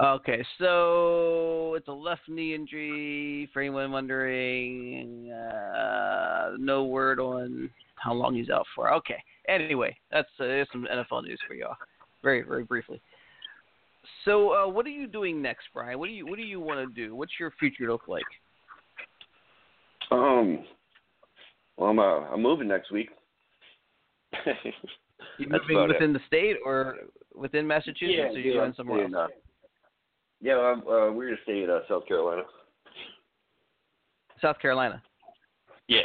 [0.00, 3.48] Okay, so it's a left knee injury.
[3.52, 8.92] For anyone wondering, uh, no word on how long he's out for.
[8.94, 9.22] Okay.
[9.48, 11.76] Anyway, that's uh, some NFL news for y'all,
[12.22, 13.00] very very briefly.
[14.24, 15.98] So, uh, what are you doing next, Brian?
[15.98, 17.14] What do you what do you want to do?
[17.14, 18.22] What's your future look like?
[20.10, 20.64] Um,
[21.76, 23.08] well, I'm uh, I'm moving next week.
[25.38, 25.94] You moving about it.
[25.94, 26.96] within the state or
[27.34, 29.30] within Massachusetts, yeah, or you going somewhere in, else?
[29.30, 29.36] uh,
[30.40, 32.42] yeah, I'm, uh, we're gonna stay in uh, South Carolina.
[34.40, 35.02] South Carolina.
[35.88, 36.00] Yeah.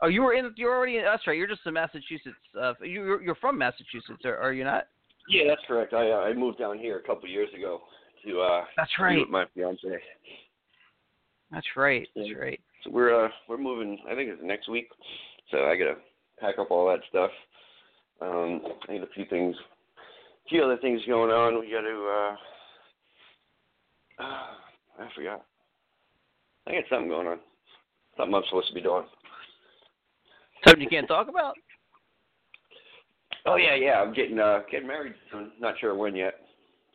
[0.00, 0.52] Oh, you were in.
[0.56, 1.04] You're already in.
[1.04, 1.36] That's right.
[1.36, 2.36] You're just in Massachusetts.
[2.60, 4.88] Uh, you, you're you're from Massachusetts, are, are you not?
[5.28, 5.92] Yeah, that's correct.
[5.92, 7.82] I uh, I moved down here a couple of years ago
[8.26, 9.18] to uh That's right.
[9.18, 9.86] with my fiance.
[11.50, 12.06] That's right.
[12.16, 12.60] That's right.
[12.84, 13.98] So we're uh we're moving.
[14.10, 14.88] I think it's next week.
[15.50, 15.96] So I gotta
[16.40, 17.30] pack up all that stuff.
[18.20, 19.54] Um, I need a few things,
[20.46, 21.60] a few other things going on.
[21.60, 22.36] We got to.
[24.20, 24.46] uh uh
[25.00, 25.44] I forgot.
[26.66, 27.38] I got something going on.
[28.16, 29.04] Something I'm supposed to be doing.
[30.66, 31.54] Something you can't talk about.
[33.48, 34.00] Oh yeah, yeah.
[34.00, 35.50] I'm getting uh getting married soon.
[35.58, 36.34] Not sure when yet.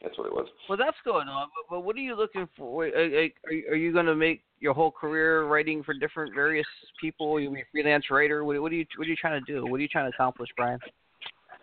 [0.01, 0.47] That's what it was.
[0.67, 1.47] Well, that's going on.
[1.55, 2.85] But, but what are you looking for?
[2.85, 3.29] Are, are,
[3.71, 6.67] are you going to make your whole career writing for different various
[6.99, 7.39] people?
[7.39, 8.43] You be a freelance writer?
[8.43, 9.65] What, what are you What are you trying to do?
[9.65, 10.79] What are you trying to accomplish, Brian?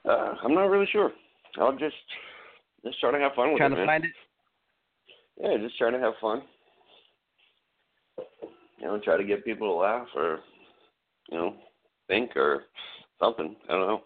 [0.09, 1.13] Uh, I'm not really sure.
[1.59, 1.95] I'll just
[2.85, 3.87] just trying to have fun with Trying it, to man.
[3.87, 4.11] find it.
[5.43, 6.43] Yeah, just trying to have fun.
[8.79, 10.39] You know, try to get people to laugh or,
[11.31, 11.55] you know,
[12.09, 12.65] think or
[13.21, 13.55] something.
[13.69, 14.03] I don't know.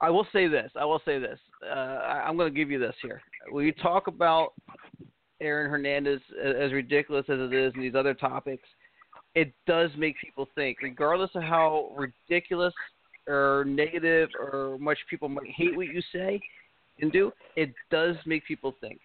[0.00, 0.70] I will say this.
[0.78, 1.38] I will say this.
[1.64, 3.22] Uh, I, I'm going to give you this here.
[3.50, 4.52] When you talk about
[5.40, 8.66] Aaron Hernandez, as ridiculous as it is, and these other topics,
[9.34, 12.74] it does make people think, regardless of how ridiculous
[13.26, 16.40] or negative or much people might hate what you say
[17.00, 17.32] and do.
[17.56, 19.00] It does make people think.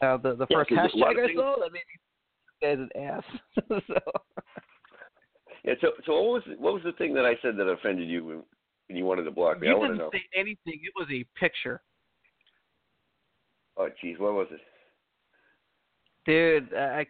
[0.00, 3.24] Now, the the Yeah, first hashtag I saw that made me an ass.
[3.68, 4.00] so.
[5.82, 5.88] Yeah.
[5.88, 8.42] So, so what was what was the thing that I said that offended you when,
[8.88, 9.68] when you wanted to block me?
[9.68, 10.18] I You want to didn't know.
[10.18, 10.80] say anything.
[10.82, 11.82] It was a picture.
[13.76, 14.60] Oh, jeez, what was it?
[16.26, 17.08] Dude, I I c-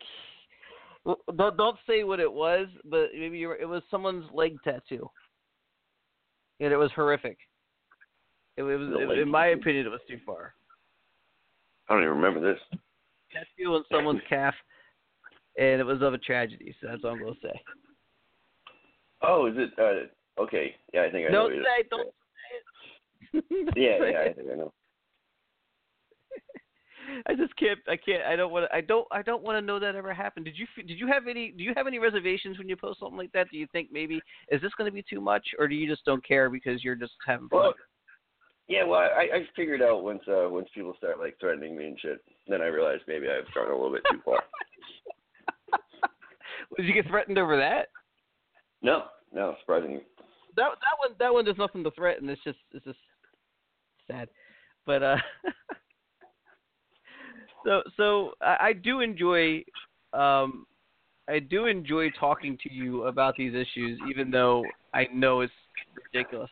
[1.04, 4.56] well, don't don't say what it was, but maybe you were, it was someone's leg
[4.62, 5.11] tattoo,
[6.61, 7.37] and it was horrific.
[8.56, 10.54] It, was, The leg in my opinion, it was too far.
[11.88, 12.61] I don't even remember this.
[13.32, 14.54] Tattoo on someone's calf,
[15.58, 16.74] and it was of a tragedy.
[16.80, 17.61] So that's all I'm gonna say.
[19.22, 19.70] Oh, is it?
[19.78, 20.74] Uh, okay.
[20.92, 21.48] Yeah, I think I know.
[21.48, 23.44] Don't say, don't say it.
[23.50, 24.72] Don't Yeah, yeah, I think I know.
[27.26, 27.78] I just can't.
[27.88, 28.22] I can't.
[28.24, 28.68] I don't want.
[28.68, 29.06] to I don't.
[29.12, 30.44] I don't want to know that ever happened.
[30.44, 30.66] Did you?
[30.76, 31.52] Did you have any?
[31.52, 33.48] Do you have any reservations when you post something like that?
[33.50, 36.04] Do you think maybe is this going to be too much, or do you just
[36.04, 37.61] don't care because you're just having fun?
[37.61, 37.74] Well,
[38.68, 38.85] yeah.
[38.85, 42.20] Well, I, I figured out once uh, once people start like threatening me and shit,
[42.48, 44.42] then I realized maybe I've gone a little bit too far.
[46.76, 47.88] Did you get threatened over that?
[48.83, 50.03] No, no, surprisingly.
[50.57, 51.16] That that one.
[51.18, 51.45] That one.
[51.45, 52.29] There's nothing to threaten.
[52.29, 52.59] It's just.
[52.73, 52.99] It's just
[54.07, 54.29] sad.
[54.85, 55.16] But uh.
[57.64, 59.62] so so I, do enjoy.
[60.12, 60.66] Um,
[61.29, 65.53] I do enjoy talking to you about these issues, even though I know it's
[66.12, 66.51] ridiculous.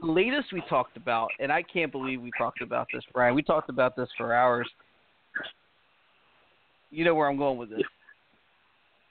[0.00, 3.34] The latest we talked about, and I can't believe we talked about this, Brian.
[3.34, 4.68] We talked about this for hours.
[6.90, 7.82] You know where I'm going with this.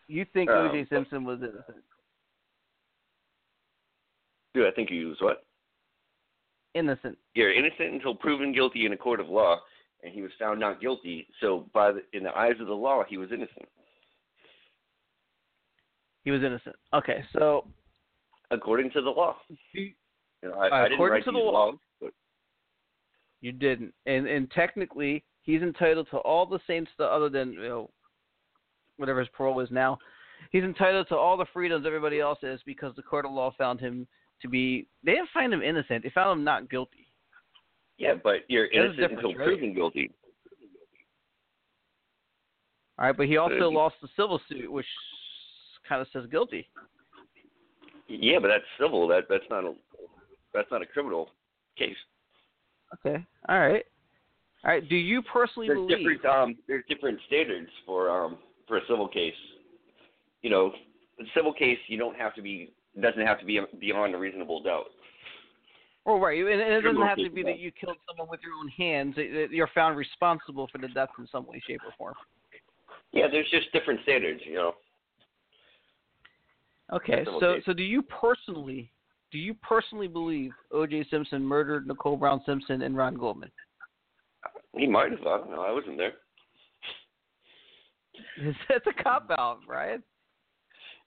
[0.09, 0.87] You think Um, O.J.
[0.89, 1.83] Simpson was innocent?
[4.55, 5.45] Dude, I think he was what?
[6.73, 7.15] Innocent.
[7.35, 9.59] You're innocent until proven guilty in a court of law,
[10.03, 11.27] and he was found not guilty.
[11.39, 13.67] So, by the, in the eyes of the law, he was innocent,
[16.23, 16.75] He was innocent.
[16.93, 17.67] Okay, so
[18.49, 19.37] according to the law.
[19.73, 19.93] You
[20.43, 22.13] know, I, Uh, I didn't according write to the law- laws, but
[23.41, 27.61] you didn't, and and technically he's entitled to all the same stuff other than you
[27.61, 27.89] know
[28.99, 29.97] whatever his parole is now.
[30.51, 33.79] He's entitled to all the freedoms everybody else is because the court of law found
[33.79, 34.07] him
[34.41, 34.87] to be.
[35.03, 36.03] They didn't find him innocent.
[36.03, 37.07] They found him not guilty.
[37.97, 39.47] yeah, but you're innocent until right?
[39.47, 40.11] proven guilty.
[42.97, 44.85] All right, but he also lost the civil suit, which
[45.87, 46.67] kind of says guilty.
[48.07, 49.07] Yeah, but that's civil.
[49.07, 49.73] That that's not a
[50.53, 51.29] that's not a criminal
[51.77, 51.95] case.
[52.95, 53.23] Okay.
[53.47, 53.83] All right.
[54.65, 54.89] All right.
[54.89, 55.97] Do you personally There's believe?
[55.97, 58.37] different um there's different standards for um
[58.69, 59.33] for a civil case.
[60.41, 60.71] You know,
[61.19, 64.63] a civil case you don't have to be doesn't have to be beyond a reasonable
[64.63, 64.85] doubt.
[66.05, 66.39] Well, right.
[66.39, 69.15] And, and it doesn't have to be that you killed someone with your own hands.
[69.51, 72.15] You're found responsible for the death in some way, shape, or form.
[73.11, 74.73] Yeah, there's just different standards, you know.
[76.93, 77.23] Okay.
[77.25, 77.63] So, okay.
[77.65, 78.91] so do you personally,
[79.31, 81.07] do you personally believe O.J.
[81.11, 83.51] Simpson murdered Nicole Brown Simpson and Ron Goldman?
[84.75, 86.13] He might have, I don't know, I wasn't there.
[88.69, 90.03] That's a cop out, Brian.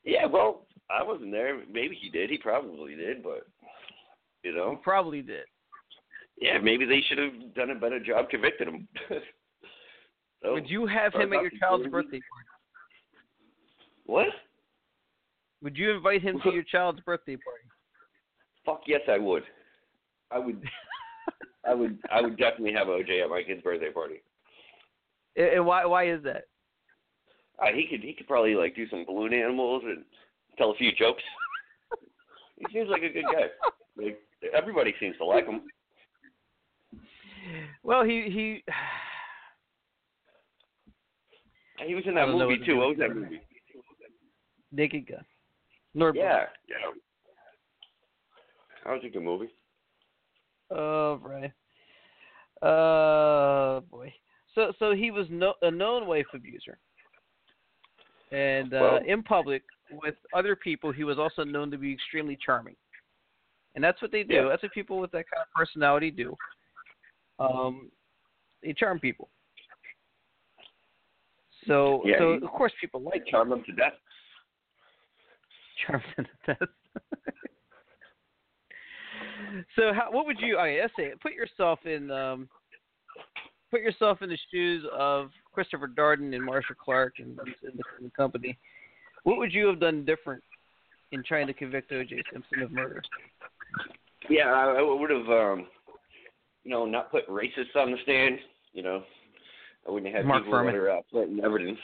[0.04, 1.62] Yeah, well, I wasn't there.
[1.72, 2.30] Maybe he did.
[2.30, 3.46] He probably did, but
[4.42, 5.44] you know, probably did.
[6.40, 8.88] yeah, maybe they should have done a better job convicting him.
[10.42, 12.48] so, Would you have him at your child's birthday party?
[14.06, 14.26] What?
[15.62, 17.64] Would you invite him to your child's birthday party?
[18.66, 19.44] Fuck yes, I would.
[20.30, 20.62] I would.
[21.68, 21.98] I would.
[22.10, 24.22] I would definitely have OJ at my kid's birthday party.
[25.36, 25.84] And why?
[25.84, 26.44] Why is that?
[27.62, 28.02] Uh, he could.
[28.02, 30.04] He could probably like do some balloon animals and
[30.58, 31.22] tell a few jokes.
[32.58, 33.46] he seems like a good guy.
[33.96, 34.18] Like
[34.56, 35.62] everybody seems to like him.
[37.82, 38.64] Well, he he.
[41.84, 42.76] He was in that movie too.
[42.76, 43.40] What was that movie?
[44.70, 45.24] Naked Gun.
[45.94, 46.44] Nor Yeah.
[46.68, 46.76] Yeah.
[48.84, 49.48] That was a good movie.
[50.70, 51.52] Oh, right.
[52.62, 54.12] Uh, boy.
[54.54, 56.78] So, so he was no, a known wife abuser,
[58.32, 59.62] and uh, Well- in public
[60.02, 62.76] with other people, he was also known to be extremely charming,
[63.74, 64.34] and that's what they do.
[64.34, 64.48] Yeah.
[64.48, 66.34] That's what people with that kind of personality do.
[67.38, 67.90] Um,
[68.62, 69.28] they charm people.
[71.66, 73.92] So, Yeah, so of course people like charm them to death.
[75.86, 76.68] charm them to death.
[79.76, 80.58] so, how, what would you?
[80.58, 82.48] Okay, let's say put yourself in um,
[83.72, 88.58] put yourself in the shoes of Christopher Darden and Marcia Clark and, and the, company.
[89.24, 90.42] What would you have done different
[91.10, 92.22] in trying to convict O.J.
[92.30, 93.02] Simpson of murder?
[94.28, 95.66] Yeah, I, I would have, um,
[96.64, 98.38] you know, not put racists on the stand.
[98.74, 99.02] You know,
[99.88, 100.72] I wouldn't have had Mark people Fuhrman.
[100.72, 101.78] that are uh, planting evidence.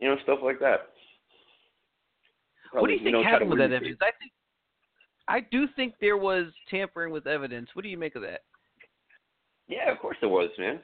[0.00, 0.90] You know, stuff like that.
[2.72, 3.98] what do you Probably, think know, happened with that evidence?
[4.02, 4.32] I think
[5.26, 7.70] I do think there was tampering with evidence.
[7.72, 8.42] What do you make of that?
[9.68, 10.80] Yeah, of course there was, man.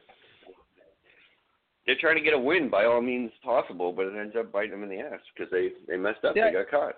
[1.87, 4.71] They're trying to get a win by all means possible, but it ends up biting
[4.71, 6.35] them in the ass because they they messed up.
[6.37, 6.47] Yeah.
[6.47, 6.95] They got caught.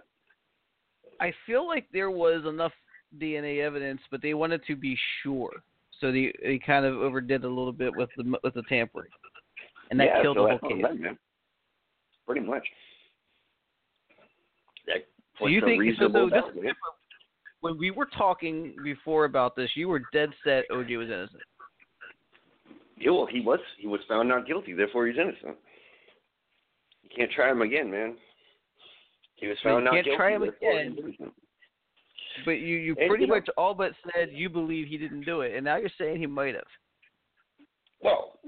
[1.21, 2.73] I feel like there was enough
[3.19, 5.51] DNA evidence, but they wanted to be sure,
[6.01, 9.11] so they they kind of overdid a little bit with the with the tampering,
[9.91, 11.01] and that yeah, killed so the whole case.
[11.01, 11.19] man.
[12.27, 12.67] Pretty much.
[14.87, 15.07] That
[15.39, 16.09] So you think so?
[16.13, 16.43] so this,
[17.61, 21.43] when we were talking before about this, you were dead set OJ was innocent.
[22.99, 25.57] Yeah, well, he was he was found not guilty, therefore he's innocent.
[27.03, 28.17] You can't try him again, man.
[29.37, 30.17] He was you found not can't guilty.
[30.17, 30.97] try him again.
[32.45, 35.23] But you you And, pretty you know- much all but said you believe he didn't
[35.23, 36.65] do it, and now you're saying he might have.
[38.03, 38.39] Well,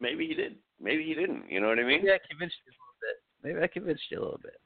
[0.00, 0.56] maybe he did.
[0.80, 1.50] Maybe he didn't.
[1.50, 2.00] You know what I mean?
[2.02, 3.16] Maybe I convinced you a little bit.
[3.42, 4.60] Maybe I convinced you a little bit.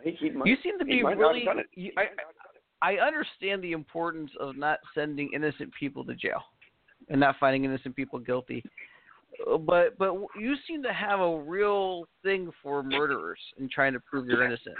[0.00, 1.64] I think he might, You seem to be might not have really.
[1.74, 2.08] You, I
[2.82, 6.42] I understand the importance of not sending innocent people to jail
[7.12, 8.64] and not finding innocent people guilty.
[9.66, 14.26] But but you seem to have a real thing for murderers and trying to prove
[14.26, 14.76] you're innocent.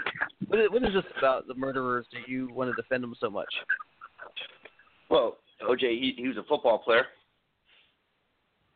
[0.47, 3.29] What is, what is this about the murderers that you want to defend them so
[3.29, 3.51] much?
[5.09, 7.05] Well, OJ, he he was a football player.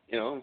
[0.08, 0.42] You know,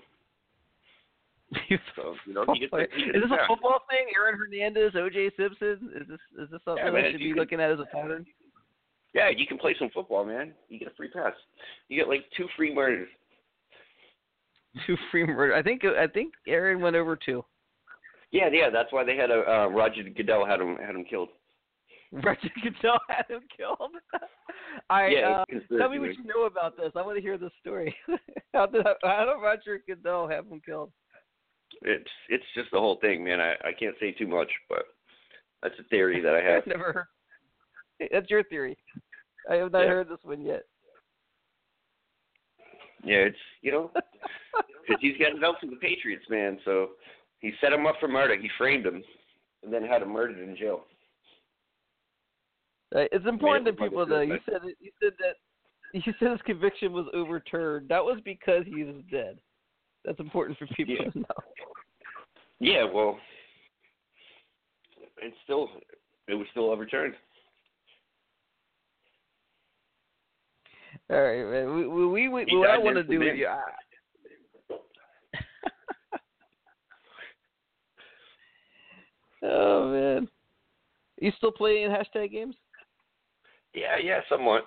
[1.95, 4.07] so you know he gets, he is this a football thing?
[4.15, 5.91] Aaron Hernandez, OJ Simpson?
[5.95, 8.25] Is this is this something Yeah, we should be looking at as a pattern?
[9.15, 10.53] Yeah, you can play some football, man.
[10.67, 11.31] You get a free pass.
[11.87, 13.07] You get like two free murders.
[14.85, 15.55] Two free murder.
[15.55, 17.45] I think I think Aaron went over two.
[18.31, 21.29] Yeah, yeah, that's why they had a uh, Roger Goodell had him had him killed.
[22.11, 23.91] Roger Goodell had him killed.
[24.89, 26.91] I yeah, uh, tell me what you know about this.
[26.93, 27.95] I want to hear the story.
[28.53, 30.91] how did how did Roger Goodell have him killed?
[31.83, 33.39] It's it's just the whole thing, man.
[33.39, 34.83] I I can't say too much, but
[35.63, 36.63] that's a theory that I have.
[36.63, 38.09] I've never heard.
[38.11, 38.77] That's your theory.
[39.49, 39.89] I have not Yeah.
[39.89, 40.63] heard this one yet.
[43.03, 43.91] Yeah, it's you know,
[44.81, 46.59] because he's got out for the Patriots, man.
[46.65, 46.91] So
[47.39, 48.35] he set him up for murder.
[48.35, 49.03] He framed him,
[49.63, 50.85] and then had him murdered in jail.
[52.95, 54.21] Uh, It's important to people though.
[54.21, 55.35] You said it, you said that
[56.05, 57.89] you said his conviction was overturned.
[57.89, 59.39] That was because he was dead.
[60.03, 61.09] That's important for people Yeah.
[61.11, 61.25] to know.
[62.59, 63.19] Yeah, well,
[65.17, 65.69] it's still
[66.27, 67.15] it was still overturned.
[71.11, 71.75] All right, man.
[71.75, 73.47] We we, we, we what I want to do with you.
[73.47, 73.61] I...
[79.43, 80.27] oh man,
[81.21, 82.55] you still playing hashtag games?
[83.73, 84.63] Yeah, yeah, somewhat.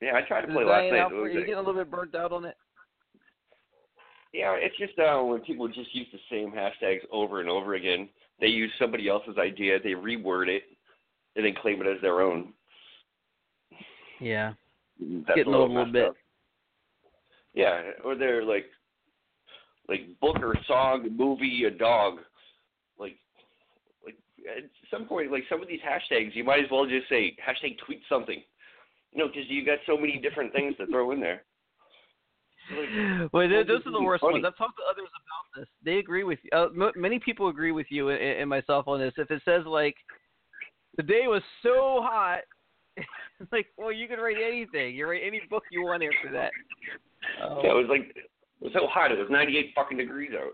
[0.00, 1.00] Yeah, I tried to play last night.
[1.00, 1.40] out It for was you?
[1.40, 2.56] You getting a little bit burnt out on it?
[4.34, 8.08] Yeah, it's just uh, when people just use the same hashtags over and over again.
[8.40, 10.64] They use somebody else's idea, they reword it,
[11.36, 12.52] and then claim it as their own.
[14.20, 14.52] Yeah.
[15.00, 16.08] That's Getting a old little a little bit.
[16.10, 16.16] up.
[17.54, 18.66] Yeah, or they're like,
[19.88, 22.18] like book or song, movie, a dog.
[22.98, 23.16] Like,
[24.04, 24.16] like
[24.56, 27.76] at some point, like some of these hashtags, you might as well just say hashtag
[27.84, 28.42] tweet something.
[29.12, 31.42] You know, because you got so many different things to throw in there.
[32.76, 34.34] Like, Well, those are the worst funny.
[34.34, 34.44] ones.
[34.46, 35.68] I've talked to others about this.
[35.84, 36.50] They agree with you.
[36.52, 39.12] Uh, m- many people agree with you and, and myself on this.
[39.18, 39.94] If it says like,
[40.96, 42.40] the day was so hot,
[43.52, 44.94] like, well, you can write anything.
[44.94, 46.50] You write any book you want after that.
[47.42, 48.30] Um, yeah, it was like it
[48.60, 49.10] was so hot.
[49.12, 50.52] It was 98 fucking degrees out.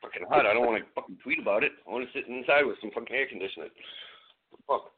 [0.00, 0.46] fucking hot.
[0.46, 1.72] I don't want to fucking tweet about it.
[1.86, 3.68] I want to sit inside with some fucking air conditioning.
[4.66, 4.90] Fuck.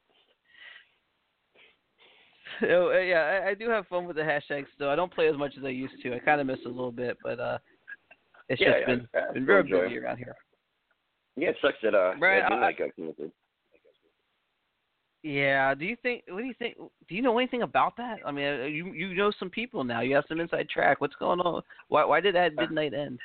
[2.61, 4.91] So, uh, yeah, I, I do have fun with the hashtags though.
[4.91, 6.15] I don't play as much as I used to.
[6.15, 7.59] I kind of miss it a little bit, but uh,
[8.49, 10.37] it's Yeah, just yeah, been been I very busy around here.
[11.37, 13.33] Yeah, it sucks that uh Brian, that I- got canceled.
[15.25, 15.75] Yeah.
[15.75, 16.23] Do you think?
[16.29, 16.77] What do you think?
[16.77, 18.19] Do you know anything about that?
[18.27, 20.03] I mean, uh, you you know some people now.
[20.03, 21.01] You have some inside track.
[21.01, 21.63] What's going on?
[21.89, 23.19] Why why did that midnight end?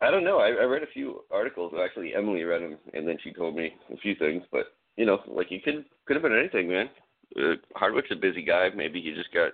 [0.00, 0.38] I don't know.
[0.38, 1.72] I, I read a few articles.
[1.82, 4.42] Actually, Emily read them, and then she told me a few things.
[4.50, 6.90] But you know, like it could could have been anything, man.
[7.38, 8.70] Uh, Hardwick's a busy guy.
[8.74, 9.52] Maybe he just got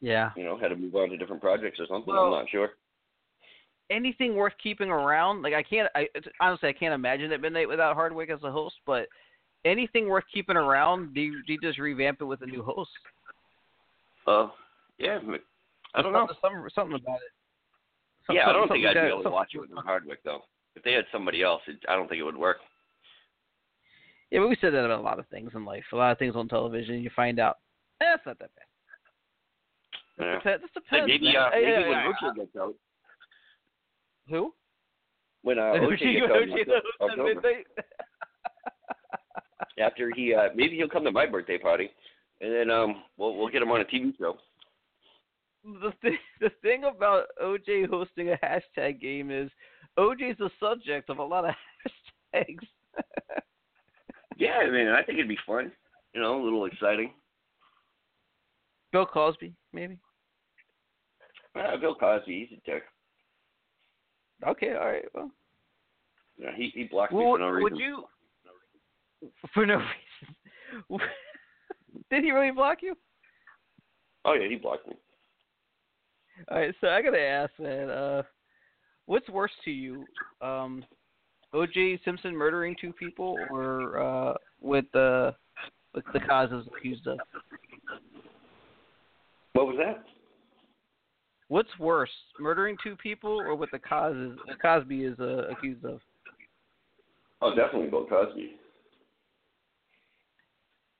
[0.00, 0.30] Yeah.
[0.36, 2.14] you know had to move on to different projects or something.
[2.14, 2.70] Well- I'm not sure.
[3.90, 5.42] Anything worth keeping around?
[5.42, 5.90] Like I can't.
[5.94, 8.76] I it's- honestly I can't imagine at midnight without Hardwick as a host.
[8.86, 9.06] But
[9.64, 11.14] anything worth keeping around?
[11.14, 12.90] Do you, do you just revamp it with a new host?
[14.26, 14.48] Uh,
[14.98, 15.18] yeah,
[15.94, 16.28] I don't know.
[16.40, 17.32] Something, something about it.
[18.26, 20.42] Some- Yeah, I don't think I'd be able to watch it with Hardwick though.
[20.76, 22.58] If they had somebody else, it, I don't think it would work.
[24.30, 25.82] Yeah, but we said that about a lot of things in life.
[25.92, 27.58] A lot of things on television, you find out,
[28.00, 28.64] eh, it's not that bad.
[30.24, 30.38] Yeah.
[30.52, 31.08] Dep- This Hey, depends.
[31.22, 32.74] maybe uh, maybe yeah, when yeah, OJ gets out,
[34.28, 34.54] Who?
[35.42, 37.66] when uh, OJ OJ gets out in goes Octo- at October, midnight?
[39.78, 41.90] After he uh maybe he'll come to my birthday party,
[42.40, 44.36] and then um we'll we'll get him on a TV show.
[45.64, 49.50] the thing, the thing about OJ hosting a hashtag game is
[49.98, 51.54] OJ's the subject of a lot of
[52.34, 52.66] hashtags.
[54.36, 55.70] Yeah, I mean, I think it'd be fun.
[56.14, 57.12] You know, a little exciting.
[58.90, 59.98] Bill Cosby, maybe.
[61.54, 62.82] Uh, Bill Cosby, he's a dick.
[64.46, 65.04] Okay, all right.
[65.14, 65.30] Well,
[66.44, 67.62] know, he he blocked me well for no reason.
[67.62, 68.04] would you?
[69.54, 71.00] For no reason.
[72.10, 72.94] Did he really block you?
[74.24, 74.94] Oh yeah, he blocked me.
[76.50, 77.90] All right, so I gotta ask, man.
[77.90, 78.22] Uh,
[79.06, 80.04] what's worse to you,
[80.40, 80.84] um,
[81.52, 82.00] O.J.
[82.04, 85.34] Simpson murdering two people, or uh, with the
[85.94, 87.18] with the causes accused of?
[89.52, 90.04] What was that?
[91.48, 96.00] What's worse, murdering two people, or what the causes Cosby is uh, accused of?
[97.42, 98.52] Oh, definitely Bill Cosby.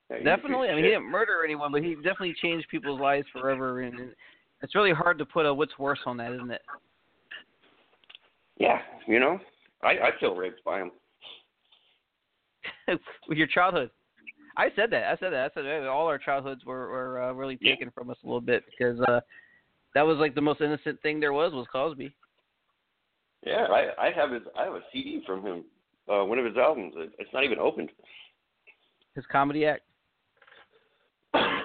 [0.23, 0.69] Definitely.
[0.69, 4.11] I mean, he didn't murder anyone, but he definitely changed people's lives forever, and
[4.61, 6.61] it's really hard to put a what's worse on that, isn't it?
[8.57, 9.39] Yeah, you know,
[9.81, 10.91] I I feel raped by him.
[13.27, 13.89] with your childhood.
[14.57, 15.05] I said that.
[15.05, 15.51] I said that.
[15.51, 17.73] I said hey, all our childhoods were were uh, really Yeah.
[17.73, 19.21] taken from us a little bit because uh
[19.95, 22.13] that was like the most innocent thing there was was Cosby.
[23.45, 25.63] Yeah, I I have his I have a CD from him,
[26.11, 26.93] uh, one of his albums.
[27.17, 27.89] It's not even opened.
[29.15, 29.81] His comedy act.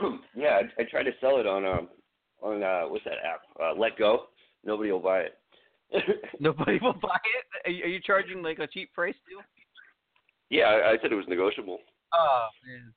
[0.37, 1.89] yeah, I, I tried to sell it on um
[2.43, 3.43] on uh what's that app?
[3.59, 4.19] Uh, Letgo.
[4.65, 5.39] Nobody will buy it.
[6.41, 7.69] Nobody will buy it.
[7.69, 9.41] Are you, are you charging like a cheap price too?
[10.51, 11.79] yeah, I, I said it was negotiable.
[12.13, 12.93] Oh man.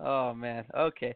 [0.00, 0.64] Oh man.
[0.76, 1.14] Okay.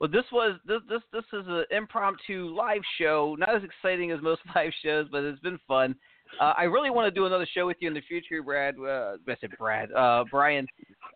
[0.00, 3.36] Well, this was this this this is an impromptu live show.
[3.38, 5.94] Not as exciting as most live shows, but it's been fun.
[6.40, 8.74] Uh, I really want to do another show with you in the future, Brad.
[8.78, 9.92] Uh, I said Brad.
[9.92, 10.66] Uh, Brian.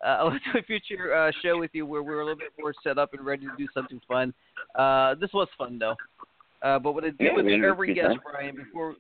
[0.05, 2.39] Uh, I want to do a future uh, show with you where we're a little
[2.39, 4.35] bit more set up and ready to do something fun.
[4.75, 5.97] Uh, this was fun though.
[6.63, 8.17] Uh, but what I do Yeah, with man, every guest.
[8.31, 8.95] Brian, before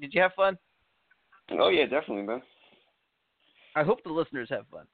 [0.00, 0.58] did you have fun?
[1.50, 2.42] Oh yeah, definitely, man.
[3.74, 4.86] I hope the listeners have fun.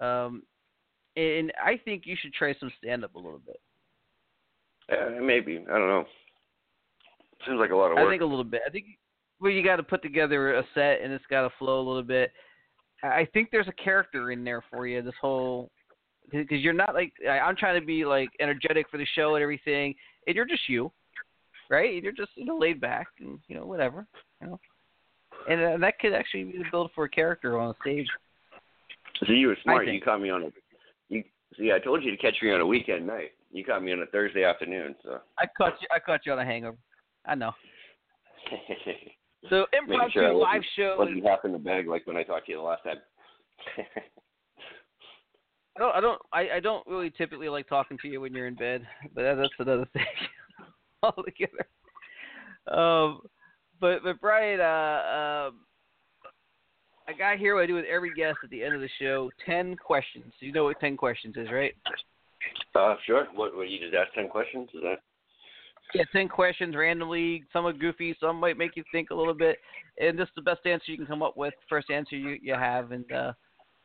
[0.00, 0.42] Um,
[1.16, 3.60] and I think you should try some stand up a little bit.
[4.88, 5.64] Yeah, maybe.
[5.68, 6.04] I don't know.
[7.46, 8.06] Seems like a lot of work.
[8.06, 8.62] I think a little bit.
[8.66, 8.86] I think
[9.40, 12.02] well, you got to put together a set and it's got to flow a little
[12.02, 12.32] bit.
[13.02, 15.00] I think there's a character in there for you.
[15.00, 15.70] This whole
[16.30, 19.94] because you're not like I'm trying to be like energetic for the show and everything,
[20.26, 20.92] and you're just you,
[21.70, 22.02] right?
[22.02, 24.06] You're just you know laid back and you know whatever,
[24.40, 24.60] you know,
[25.48, 28.06] and uh, that could actually be the build for a character on a stage.
[29.26, 29.88] See, you were smart.
[29.88, 30.48] You caught me on a.
[31.08, 31.24] You
[31.58, 33.30] see, I told you to catch me on a weekend night.
[33.50, 34.94] You caught me on a Thursday afternoon.
[35.02, 35.18] So.
[35.38, 35.88] I caught you.
[35.94, 36.78] I caught you on a hangover.
[37.26, 37.52] I know.
[39.48, 40.96] So impromptu sure live show.
[40.98, 42.98] Wasn't half in the bag like when I talked to you the last time.
[45.76, 45.94] I don't.
[45.94, 46.22] I don't.
[46.32, 49.36] I, I don't really typically like talking to you when you're in bed, but that,
[49.36, 50.04] that's another thing
[51.02, 51.66] altogether.
[52.68, 53.22] Um,
[53.80, 55.60] but but Brian, uh, um,
[57.08, 59.30] I got here what I do with every guest at the end of the show.
[59.46, 60.32] Ten questions.
[60.40, 61.74] You know what ten questions is, right?
[62.74, 63.28] uh, sure.
[63.34, 63.56] What?
[63.56, 63.70] What?
[63.70, 64.68] You just asked ten questions?
[64.74, 64.98] Is that?
[65.94, 67.44] Yeah, ten questions randomly.
[67.52, 69.58] Some are goofy, some might make you think a little bit,
[69.98, 71.54] and just the best answer you can come up with.
[71.68, 73.32] First answer you you have, and uh,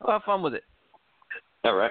[0.00, 0.64] we'll have fun with it.
[1.64, 1.90] All right.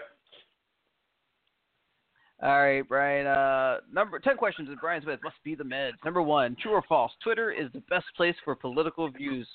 [2.41, 3.28] All right, Brian.
[3.28, 5.93] Uh, number ten questions with Brian Smith must be the meds.
[6.03, 7.11] Number one, true or false?
[7.24, 9.47] Twitter is the best place for political views.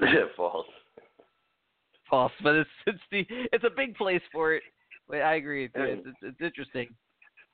[0.36, 0.66] False.
[2.10, 4.62] False, but it's it's the it's a big place for it.
[5.08, 5.66] But I agree.
[5.66, 6.88] It's, it's, it's, it's interesting.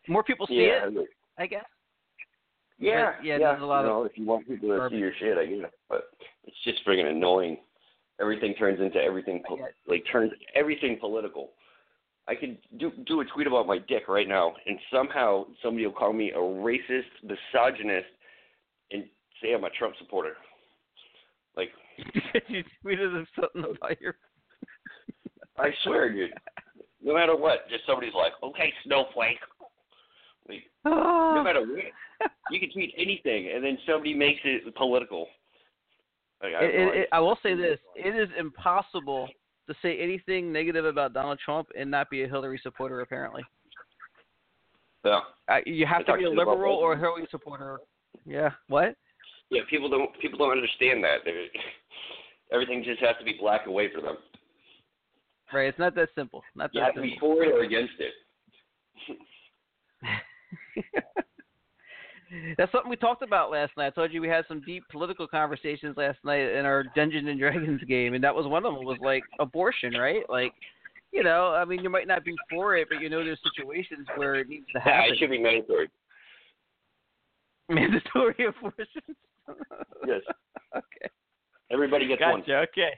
[0.08, 0.88] More people see yeah.
[0.88, 1.08] it,
[1.40, 1.64] I guess.
[2.78, 3.12] Yeah.
[3.16, 4.96] But, yeah, there's a lot you of know, if you want people to garbage.
[4.96, 5.72] see your shit, I get it.
[5.88, 6.04] But
[6.44, 7.58] it's just friggin' annoying.
[8.20, 11.50] Everything turns into everything, po- like turns everything political.
[12.28, 15.94] I could do do a tweet about my dick right now, and somehow somebody will
[15.94, 18.06] call me a racist, misogynist,
[18.92, 19.04] and
[19.42, 20.34] say I'm a Trump supporter.
[21.56, 21.70] Like
[22.48, 24.16] you tweeted something about your.
[25.58, 26.32] I swear, dude.
[27.02, 29.38] No matter what, just somebody's like, "Okay, snowflake."
[30.48, 35.26] Like, no matter what, you can tweet anything, and then somebody makes it political.
[36.42, 39.28] Like, I, It, it, I will say this: it is impossible
[39.68, 43.00] to say anything negative about Donald Trump and not be a Hillary supporter.
[43.00, 43.42] Apparently,
[45.04, 45.20] yeah.
[45.48, 47.78] uh, you have I to be a you liberal or a Hillary supporter.
[48.26, 48.50] Yeah.
[48.68, 48.96] What?
[49.50, 51.18] Yeah, people don't people don't understand that.
[51.24, 51.46] They're,
[52.52, 54.16] everything just has to be black and white for them.
[55.52, 55.66] Right.
[55.66, 56.42] It's not that simple.
[56.54, 58.12] Not You that have to be for it or against it.
[62.56, 63.88] That's something we talked about last night.
[63.88, 67.38] I told you we had some deep political conversations last night in our Dungeons and
[67.40, 68.84] Dragons game, and that was one of them.
[68.84, 70.22] Was like abortion, right?
[70.28, 70.52] Like,
[71.12, 74.06] you know, I mean, you might not be for it, but you know, there's situations
[74.16, 75.12] where it needs to Yeah, happen.
[75.14, 75.88] it should be mandatory.
[77.68, 78.86] Mandatory abortion.
[80.06, 80.20] Yes.
[80.76, 81.10] okay.
[81.72, 82.40] Everybody gets one.
[82.40, 82.66] Gotcha.
[82.70, 82.90] Okay.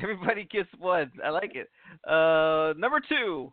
[0.00, 1.10] Everybody gets one.
[1.24, 1.68] I like it.
[2.08, 3.52] Uh, number two.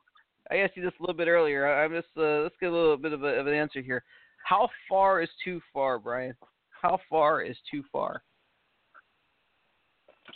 [0.51, 1.67] I asked you this a little bit earlier.
[1.67, 4.03] I- I'm just uh, let's get a little bit of, a, of an answer here.
[4.45, 6.35] How far is too far, Brian?
[6.81, 8.23] How far is too far?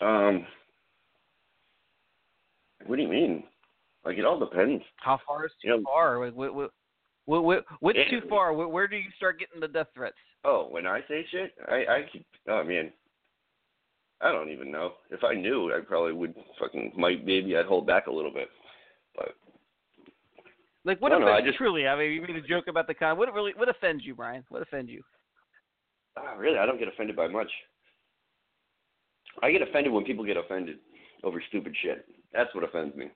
[0.01, 0.45] Um,
[2.85, 3.43] what do you mean?
[4.03, 4.83] Like it all depends.
[4.97, 6.25] How far is too You know- far?
[6.25, 6.71] Like, what, what,
[7.25, 8.19] what, what, what's Yeah.
[8.19, 8.53] too far?
[8.53, 10.15] Where, where do you start getting the death threats?
[10.43, 12.25] Oh, when I say shit, I I keep.
[12.49, 12.91] Oh man,
[14.21, 14.93] I don't even know.
[15.11, 18.49] If I knew, I probably would fucking might maybe I'd hold back a little bit.
[19.15, 19.35] But
[20.83, 21.87] Like, what offends I just- truly?
[21.87, 23.17] I mean, you made a joke about the con.
[23.17, 23.53] What really?
[23.55, 24.43] What offends you, Brian?
[24.49, 25.03] What offends you?
[26.17, 27.49] oh, really, I don't get offended by much.
[29.41, 30.77] I get offended when people get offended
[31.23, 32.05] over stupid shit.
[32.33, 33.09] That's what offends me.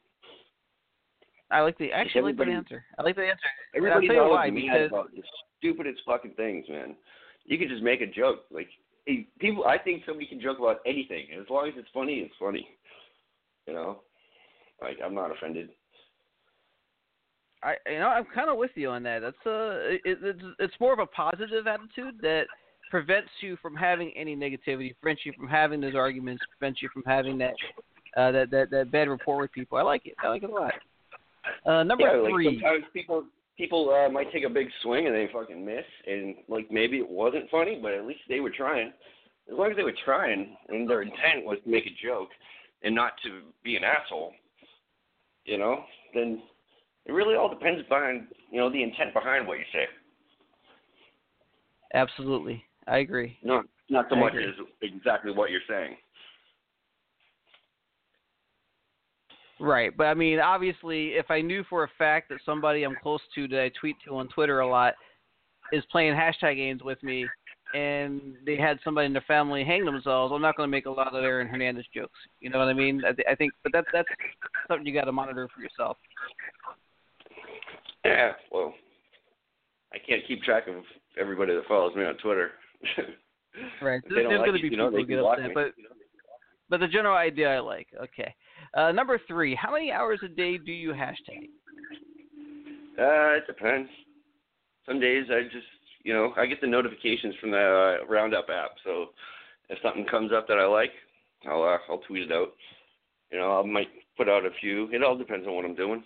[1.52, 2.86] I like the actually I like the answer.
[2.98, 3.46] I like the answer.
[3.76, 4.50] Everybody's I'll tell you always why.
[4.50, 5.24] mad Because about the
[5.58, 6.96] stupidest fucking things, man.
[7.46, 8.46] You can just make a joke.
[8.50, 8.68] Like
[9.40, 12.34] people, I think somebody can joke about anything, and as long as it's funny, it's
[12.40, 12.68] funny.
[13.68, 14.02] You know,
[14.82, 15.70] like I'm not offended.
[17.64, 19.20] I you know I'm kind of with you on that.
[19.20, 22.46] That's uh it, it's it's more of a positive attitude that
[22.92, 27.04] prevents you from having any negativity, prevents you from having those arguments, prevents you from
[27.06, 27.54] having that
[28.18, 29.78] uh that that that bad rapport with people.
[29.78, 30.16] I like it.
[30.24, 30.74] I like it a lot.
[31.66, 32.60] Uh number yeah, like three.
[32.60, 33.26] sometimes people
[33.58, 37.10] people uh, might take a big swing and they fucking miss, and like maybe it
[37.10, 38.92] wasn't funny, but at least they were trying.
[39.52, 42.30] As long as they were trying, and their intent was to make a joke
[42.84, 44.34] and not to be an asshole,
[45.46, 45.84] you know,
[46.14, 46.42] then
[47.06, 49.86] it really all depends on you know the intent behind what you say.
[51.94, 53.38] Absolutely, I agree.
[53.44, 54.46] Not not so I much agree.
[54.46, 55.96] as exactly what you're saying.
[59.60, 63.22] Right, but I mean, obviously, if I knew for a fact that somebody I'm close
[63.36, 64.96] to that I tweet to on Twitter a lot
[65.72, 67.26] is playing hashtag games with me,
[67.74, 70.92] and they had somebody in their family hang themselves, I'm not going to make a
[70.92, 72.20] lot of Aaron Hernandez jokes.
[72.40, 73.02] You know what I mean?
[73.06, 74.08] I, th- I think, but that's that's
[74.68, 75.98] something you got to monitor for yourself.
[78.06, 78.74] Yeah, well,
[79.94, 80.84] I can't keep track of
[81.20, 82.52] everybody that follows me on Twitter.
[83.82, 84.02] Right.
[84.10, 85.74] There's going like to be people who get upset, but
[86.70, 87.88] but the general idea I like.
[88.02, 88.34] Okay.
[88.74, 91.48] Uh, number three, how many hours a day do you hashtag?
[93.00, 93.90] Uh, it depends.
[94.86, 95.68] Some days I just,
[96.04, 98.72] you know, I get the notifications from the uh, Roundup app.
[98.84, 99.08] So
[99.70, 100.92] if something comes up that I like,
[101.48, 102.54] I'll uh, I'll tweet it out.
[103.32, 104.90] You know, I might put out a few.
[104.92, 106.04] It all depends on what I'm doing.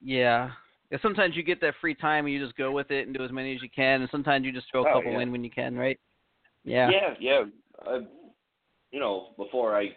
[0.00, 0.50] Yeah.
[0.90, 3.24] Yeah, sometimes you get that free time and you just go with it and do
[3.24, 5.20] as many as you can, and sometimes you just throw a Oh, couple yeah.
[5.20, 5.98] in when you can, right?
[6.64, 6.90] Yeah.
[6.90, 7.42] Yeah, yeah.
[7.86, 8.00] I,
[8.90, 9.96] you know, before I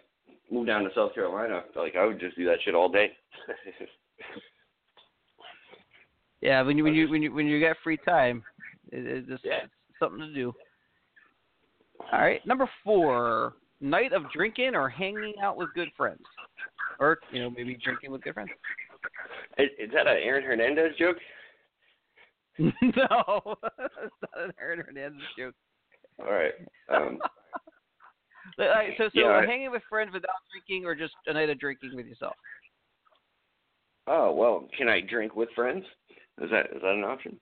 [0.50, 2.88] moved down to South Carolina, I felt like I would just do that shit all
[2.88, 3.12] day.
[6.40, 8.44] Yeah, when you when you when you when you get free time,
[8.92, 9.64] it, it's just Yeah.
[9.64, 10.54] it's something to do.
[12.12, 16.22] All right, number four, night of drinking or hanging out with good friends,
[17.00, 18.50] or you know maybe drinking with good friends.
[19.58, 21.16] Is, is that a Aaron Hernandez joke?
[22.58, 25.54] no, it's not an Aaron Hernandez joke.
[26.20, 26.54] All right.
[26.92, 27.18] Um,
[28.58, 31.58] right, so so Yeah, I- hanging with friends without drinking, or just a night of
[31.60, 32.34] drinking with yourself.
[34.06, 35.84] oh well, can I drink with friends?
[36.42, 37.38] Is that is that an option?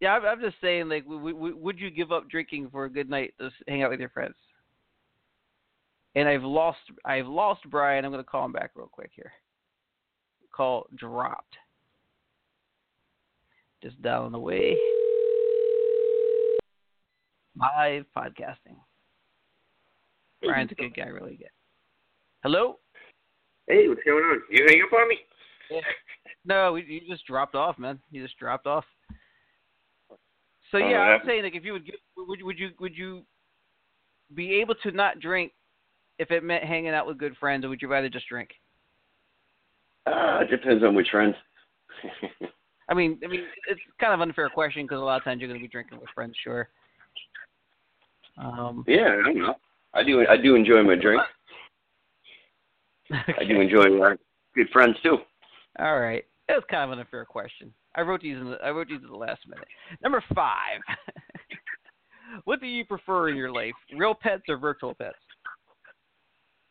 [0.00, 2.90] Yeah, I'm, I'm just saying, like, w- w- would you give up drinking for a
[2.90, 4.34] good night to hang out with your friends?
[6.14, 8.04] And I've lost, I've lost Brian.
[8.04, 9.32] I'm going to call him back real quick here.
[10.54, 11.56] Call dropped.
[13.82, 14.76] Just dialing away.
[17.56, 18.76] Live podcasting.
[20.42, 21.48] Brian's a good guy, really good.
[22.42, 22.78] Hello?
[23.66, 24.42] Hey, what's going on?
[24.50, 25.16] You hang up on me?
[26.44, 27.98] No, you just dropped off, man.
[28.10, 28.84] You just dropped off.
[30.70, 33.22] So Oh, yeah, I'm saying like if you would, would would you would you
[34.34, 35.52] be able to not drink
[36.18, 38.50] if it meant hanging out with good friends, or would you rather just drink?
[40.06, 41.34] Uh, it depends on which friends.
[42.88, 45.40] I mean, I mean, it's kind of an unfair question because a lot of times
[45.40, 46.68] you're going to be drinking with friends, sure.
[48.36, 49.54] Um, yeah, I don't know.
[49.94, 51.22] I do I do enjoy my drink.
[53.12, 54.16] I do enjoy my
[54.54, 55.18] good friends too.
[55.78, 57.72] All right, it was kind of an unfair question.
[57.94, 59.68] I wrote these in the, I wrote these at the last minute.
[60.02, 60.80] Number five.
[62.44, 65.14] what do you prefer in your life, real pets or virtual pets?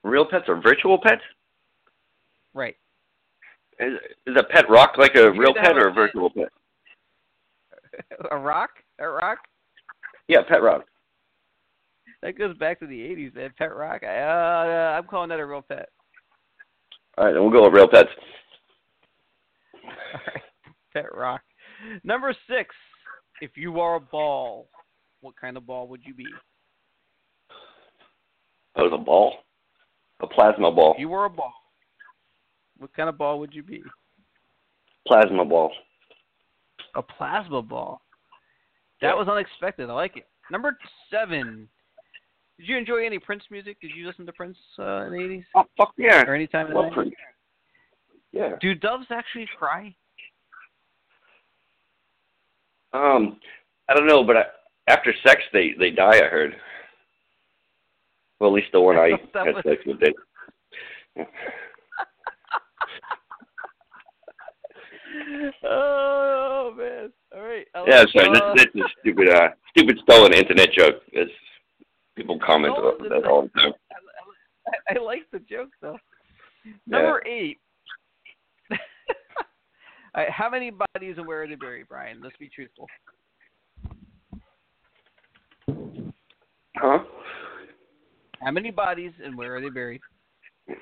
[0.03, 1.21] Real pets or virtual pets?
[2.53, 2.75] Right.
[3.79, 3.93] Is,
[4.27, 6.49] is a pet rock like a real pet or a virtual pet?
[8.31, 8.71] a rock?
[8.99, 9.39] A rock?
[10.27, 10.85] Yeah, pet rock.
[12.21, 13.53] That goes back to the '80s, man.
[13.57, 14.03] Pet rock.
[14.03, 15.89] I, uh, I'm calling that a real pet.
[17.17, 18.09] All right, then we'll go with real pets.
[19.83, 20.41] Right.
[20.93, 21.41] Pet rock.
[22.03, 22.73] Number six.
[23.41, 24.69] If you are a ball,
[25.21, 26.27] what kind of ball would you be?
[28.75, 29.35] That was a ball,
[30.21, 31.53] a plasma ball, If you were a ball,
[32.83, 33.81] what kind of ball would you be?
[35.07, 35.71] plasma ball.
[36.95, 38.01] A plasma ball.
[39.01, 39.89] That was unexpected.
[39.89, 40.27] I like it.
[40.51, 40.77] Number
[41.09, 41.67] seven.
[42.59, 43.77] Did you enjoy any Prince music?
[43.81, 46.23] Did you listen to Prince uh, in the '80s Oh fuck yeah!
[46.27, 47.13] or any time in the Prince.
[48.33, 48.51] Yeah.
[48.59, 49.95] Do doves actually cry?
[52.93, 53.37] Um,
[53.89, 54.43] I don't know, but I,
[54.87, 56.17] after sex they they die.
[56.17, 56.55] I heard.
[58.39, 60.13] Well, at least the one I had was- sex with did.
[65.63, 67.11] Oh man!
[67.35, 67.67] All right.
[67.75, 68.29] I Yeah, sorry.
[68.33, 71.01] That's, that's a stupid, uh, stupid stolen internet joke.
[71.11, 71.31] It's,
[72.15, 73.73] people comment about that all the time.
[74.67, 75.97] I, I like the joke though.
[76.87, 77.59] Number eight.
[78.71, 82.21] All right, how many bodies and where are they buried, Brian?
[82.23, 82.87] Let's be truthful.
[86.77, 86.99] Huh?
[88.41, 90.01] How many bodies and where are they buried?
[90.69, 90.73] Uh,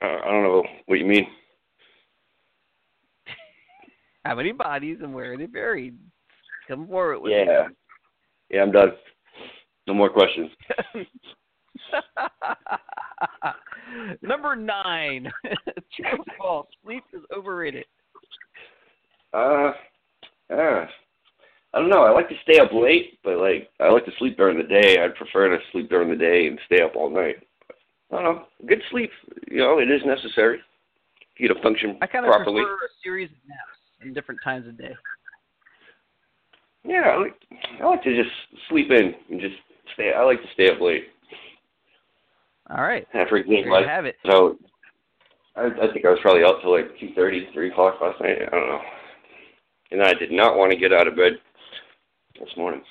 [0.00, 1.26] I don't know what you mean.
[4.28, 5.96] How many bodies and where are they buried?
[6.68, 7.68] Come forward with Yeah.
[8.50, 8.92] Yeah, I'm done.
[9.86, 10.50] No more questions.
[14.20, 15.32] Number nine.
[15.96, 16.66] True or false?
[16.84, 17.86] Sleep is overrated.
[19.32, 19.72] Uh,
[20.50, 20.86] yeah.
[21.72, 22.04] I don't know.
[22.04, 25.02] I like to stay up late, but like I like to sleep during the day.
[25.02, 27.36] I'd prefer to sleep during the day and stay up all night.
[28.12, 28.44] I don't know.
[28.66, 29.10] Good sleep,
[29.50, 30.60] you know, it is necessary
[31.38, 32.62] you to function I kind of properly.
[32.62, 34.94] prefer a series of naps in different times of day.
[36.84, 37.34] Yeah, I like
[37.82, 38.34] I like to just
[38.68, 39.56] sleep in and just
[39.94, 40.12] stay.
[40.16, 41.04] I like to stay up late.
[42.70, 43.06] All right.
[43.12, 44.16] There example, you I, have it.
[44.30, 44.56] so
[45.56, 48.38] I, I think I was probably out till like two thirty, three o'clock last night.
[48.46, 48.80] I don't know.
[49.90, 51.32] And I did not want to get out of bed
[52.38, 52.82] this morning.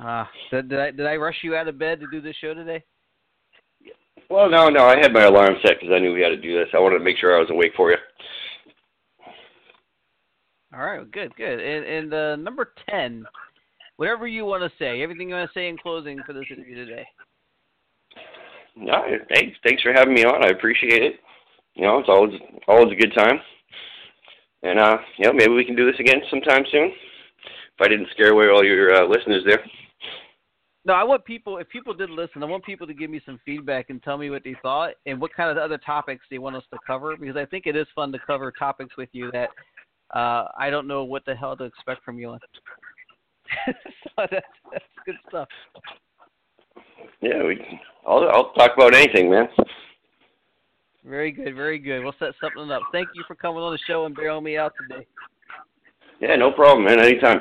[0.00, 2.54] Uh, did, did I did I rush you out of bed to do this show
[2.54, 2.82] today?
[4.30, 6.56] Well, no, no, I had my alarm set because I knew we had to do
[6.56, 6.68] this.
[6.72, 7.96] I wanted to make sure I was awake for you.
[10.72, 11.58] All right, good, good.
[11.58, 13.24] And, and uh, number ten,
[13.96, 16.76] whatever you want to say, everything you want to say in closing for this interview
[16.76, 17.06] today.
[18.76, 20.44] yeah, hey, thanks for having me on.
[20.44, 21.14] I appreciate it.
[21.74, 22.32] You know, it's always
[22.68, 23.40] always a good time.
[24.62, 26.86] And uh, you know, maybe we can do this again sometime soon.
[26.86, 29.64] If I didn't scare away all your uh, listeners there.
[30.84, 31.58] No, I want people.
[31.58, 34.30] If people did listen, I want people to give me some feedback and tell me
[34.30, 37.36] what they thought and what kind of other topics they want us to cover because
[37.36, 39.50] I think it is fun to cover topics with you that
[40.14, 42.36] uh, I don't know what the hell to expect from you
[43.66, 45.48] so that's, that's good stuff.
[47.20, 47.60] Yeah, we.
[48.06, 49.48] I'll I'll talk about anything, man.
[51.04, 52.02] Very good, very good.
[52.02, 52.82] We'll set something up.
[52.92, 55.06] Thank you for coming on the show and bailing me out today.
[56.20, 57.00] Yeah, no problem, man.
[57.00, 57.40] Anytime.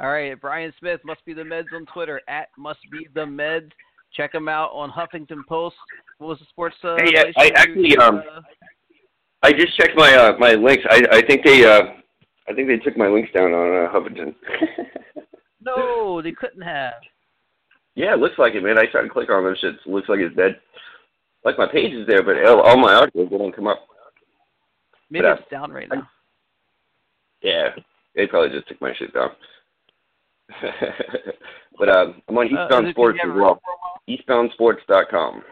[0.00, 3.70] All right, Brian Smith must be the meds on Twitter at must be the meds.
[4.14, 5.76] Check him out on Huffington Post.
[6.18, 6.76] What was the sports?
[6.82, 8.40] Uh, Hey, yeah, I actually, um, uh,
[9.42, 10.84] I just checked my uh my links.
[10.90, 11.94] I I think they uh
[12.48, 14.34] I think they took my links down on uh, Huffington.
[15.62, 16.94] no, they couldn't have.
[17.94, 18.78] yeah, it looks like it, man.
[18.78, 19.76] I tried to click on those shits.
[19.84, 20.58] It looks like it's dead.
[21.44, 23.86] Like my page is there, but all, all my articles they don't come up.
[25.10, 26.08] Maybe But, uh, it's down right now.
[27.42, 27.68] Yeah,
[28.16, 29.30] they probably just took my shit down.
[31.78, 33.60] but um, I'm on Uh, Eastbound is it- Sports as you well.
[34.08, 35.42] ever- Eastboundsports.com.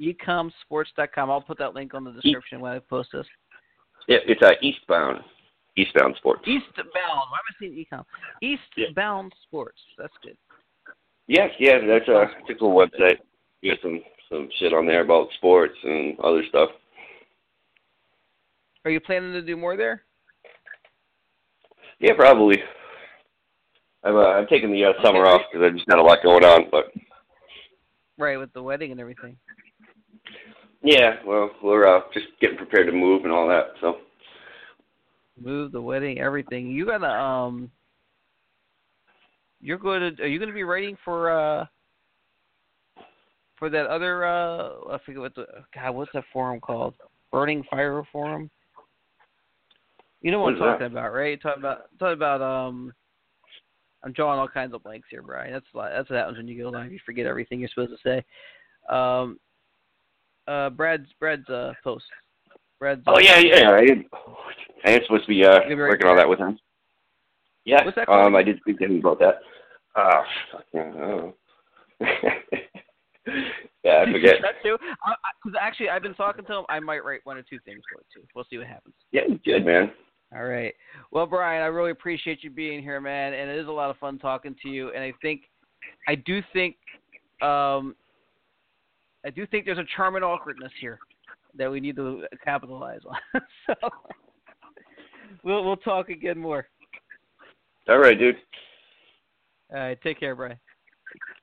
[0.00, 1.30] ecomsports.com.
[1.30, 3.26] I'll put that link on the description when I post this.
[4.08, 5.20] Yeah, it's uh, Eastbound.
[5.76, 6.42] Eastbound Sports.
[6.46, 6.88] Eastbound.
[6.94, 8.04] Why am I saying ecom?
[8.40, 9.78] Eastbound Sports.
[9.98, 10.36] That's good.
[11.26, 13.16] Yes, yeah, that's a, it's a cool website.
[13.60, 16.70] You got some some shit on there about sports and other stuff.
[18.84, 20.02] Are you planning to do more there?
[21.98, 22.62] Yeah, probably.
[24.04, 25.30] I'm uh, I've taken the uh, summer Okay.
[25.30, 26.66] off because I just got a lot going on.
[26.70, 26.92] But
[28.18, 29.36] Right, with the wedding and everything.
[30.82, 33.68] Yeah, well, we're uh, just getting prepared to move and all that.
[33.80, 33.96] So
[35.38, 36.70] Move the wedding, everything.
[36.70, 37.70] You gotta um.
[39.60, 40.22] You're going to.
[40.22, 41.66] Are you going to be writing for uh?
[43.58, 46.94] For that other uh, I forget what the God, what's that forum called?
[47.32, 48.50] Burning Fire Forum.
[50.22, 50.84] You know what, What I'm is that?
[50.84, 51.40] talking about, right?
[51.40, 52.92] Talking about talking about um.
[54.04, 55.52] I'm drawing all kinds of blanks here, Brian.
[55.52, 56.92] That's li- that's what happens when you get online.
[56.92, 58.94] You forget everything you're supposed to say.
[58.94, 59.38] Um.
[60.46, 62.04] Uh, Brad's Brad's uh post.
[62.78, 63.02] Brad's.
[63.06, 64.04] oh yeah, yeah, I am,
[64.84, 66.58] I am supposed to be uh, You're very working on that with him.
[67.64, 69.40] Yeah, What's that called um, I did speak to him about that.
[69.96, 70.22] Ah,
[70.52, 71.34] fuck, yeah, I don't know.
[73.82, 74.36] yeah, I forget.
[74.42, 74.76] that too.
[75.42, 76.64] Because actually, I've been talking to him.
[76.68, 78.26] I might write one or two things for it too.
[78.34, 78.94] We'll see what happens.
[79.10, 79.90] Yeah, good man.
[80.34, 80.74] All right.
[81.12, 83.96] Well, Brian, I really appreciate you being here, man, and it is a lot of
[83.98, 84.90] fun talking to you.
[84.90, 85.42] And I think,
[86.08, 86.76] I do think,
[87.42, 87.94] um,
[89.26, 90.98] I do think there's a charm and awkwardness here
[91.56, 93.42] that we need to capitalize on.
[93.66, 93.74] so
[95.42, 96.68] we'll we'll talk again more.
[97.88, 98.36] All right, dude.
[99.72, 99.98] All right.
[100.02, 100.58] Take care, Brian.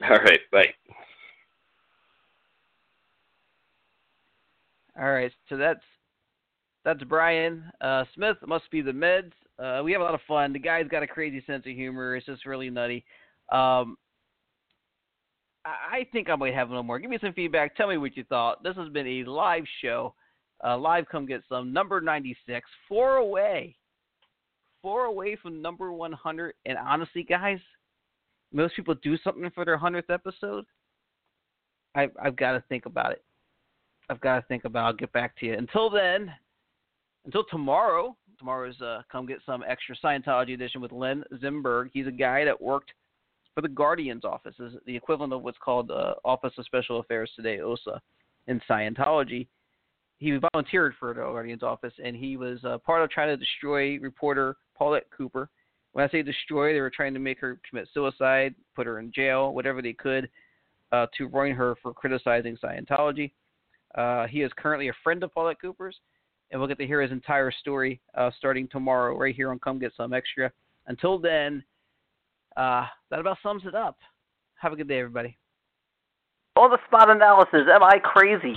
[0.09, 0.73] All right, bye.
[4.99, 5.81] All right, so that's
[6.86, 8.38] that's Brian uh, Smith.
[8.45, 9.31] Must be the meds.
[9.59, 10.53] Uh, we have a lot of fun.
[10.53, 12.15] The guy's got a crazy sense of humor.
[12.15, 13.03] It's just really nutty.
[13.51, 13.97] Um,
[15.66, 16.99] I I think I might have a little more.
[16.99, 17.76] Give me some feedback.
[17.76, 18.64] Tell me what you thought.
[18.64, 20.14] This has been a live show.
[20.64, 21.74] Uh, live, Come Get Sum.
[21.74, 23.76] Number 96, four away,
[24.82, 26.53] four away from number 100.
[26.66, 27.59] And honestly, guys,
[28.53, 30.66] most people do something for their hundredth episode.
[31.95, 33.24] I've I've got to think about it.
[34.09, 34.82] I've got to think about.
[34.82, 34.88] it.
[34.88, 35.53] I'll get back to you.
[35.53, 36.32] Until then,
[37.26, 38.16] until tomorrow.
[38.39, 41.89] Tomorrow's uh, Come Get Sum extra Scientology edition with Len Zimberg.
[41.93, 42.91] He's a guy that worked
[43.54, 47.32] for the Guardian's office, is the equivalent of what's called uh, Office of Special Affairs
[47.36, 48.01] today, OSA,
[48.47, 49.47] in Scientology.
[50.18, 53.97] He volunteered for the Guardian's office, and he was uh, part of trying to destroy
[53.99, 55.49] reporter Paulette Cooper.
[55.91, 59.12] When I say destroy, they were trying to make her commit suicide, put her in
[59.12, 60.30] jail, whatever they could,
[60.91, 63.32] uh, to ruin her for criticizing Scientology.
[63.95, 65.97] Uh, he is currently a friend of Paulette Cooper's,
[66.49, 69.78] and we'll get to hear his entire story uh, starting tomorrow right here on Come
[69.78, 70.51] Get Sum Extra.
[70.88, 71.64] Until then,
[72.58, 73.97] uh, that about sums it up.
[74.56, 75.38] Have a good day, everybody.
[76.56, 77.68] All the spot analysis.
[77.72, 78.56] Am I crazy?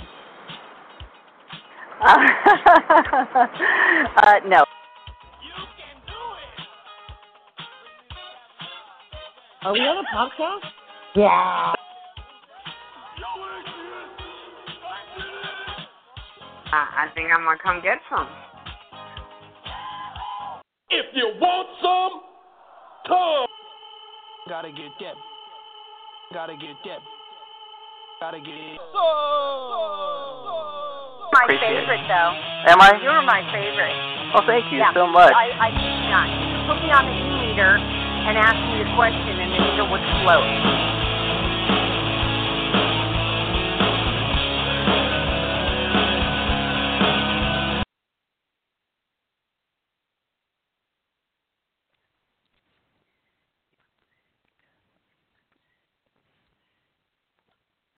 [2.01, 2.15] uh,
[4.47, 4.63] no.
[9.63, 10.69] Are we on a podcast?
[11.15, 11.73] Yeah.
[16.71, 18.27] I, I think I'm gonna come get some.
[20.89, 22.21] If you want some,
[23.07, 23.56] come.
[24.47, 25.15] Gotta get that.
[26.33, 27.01] Gotta get that.
[28.19, 28.79] Gotta get
[31.35, 31.83] My Appreciate it.
[31.83, 32.31] favorite, though.
[32.71, 32.95] Am I?
[33.03, 33.93] You're my favorite.
[34.33, 34.93] Well, thank you Yeah.
[34.95, 35.31] so much.
[35.35, 36.27] I, I kid you not.
[36.31, 40.03] You put me on the e-meter and asked me a question, and the meter would
[40.23, 40.47] float.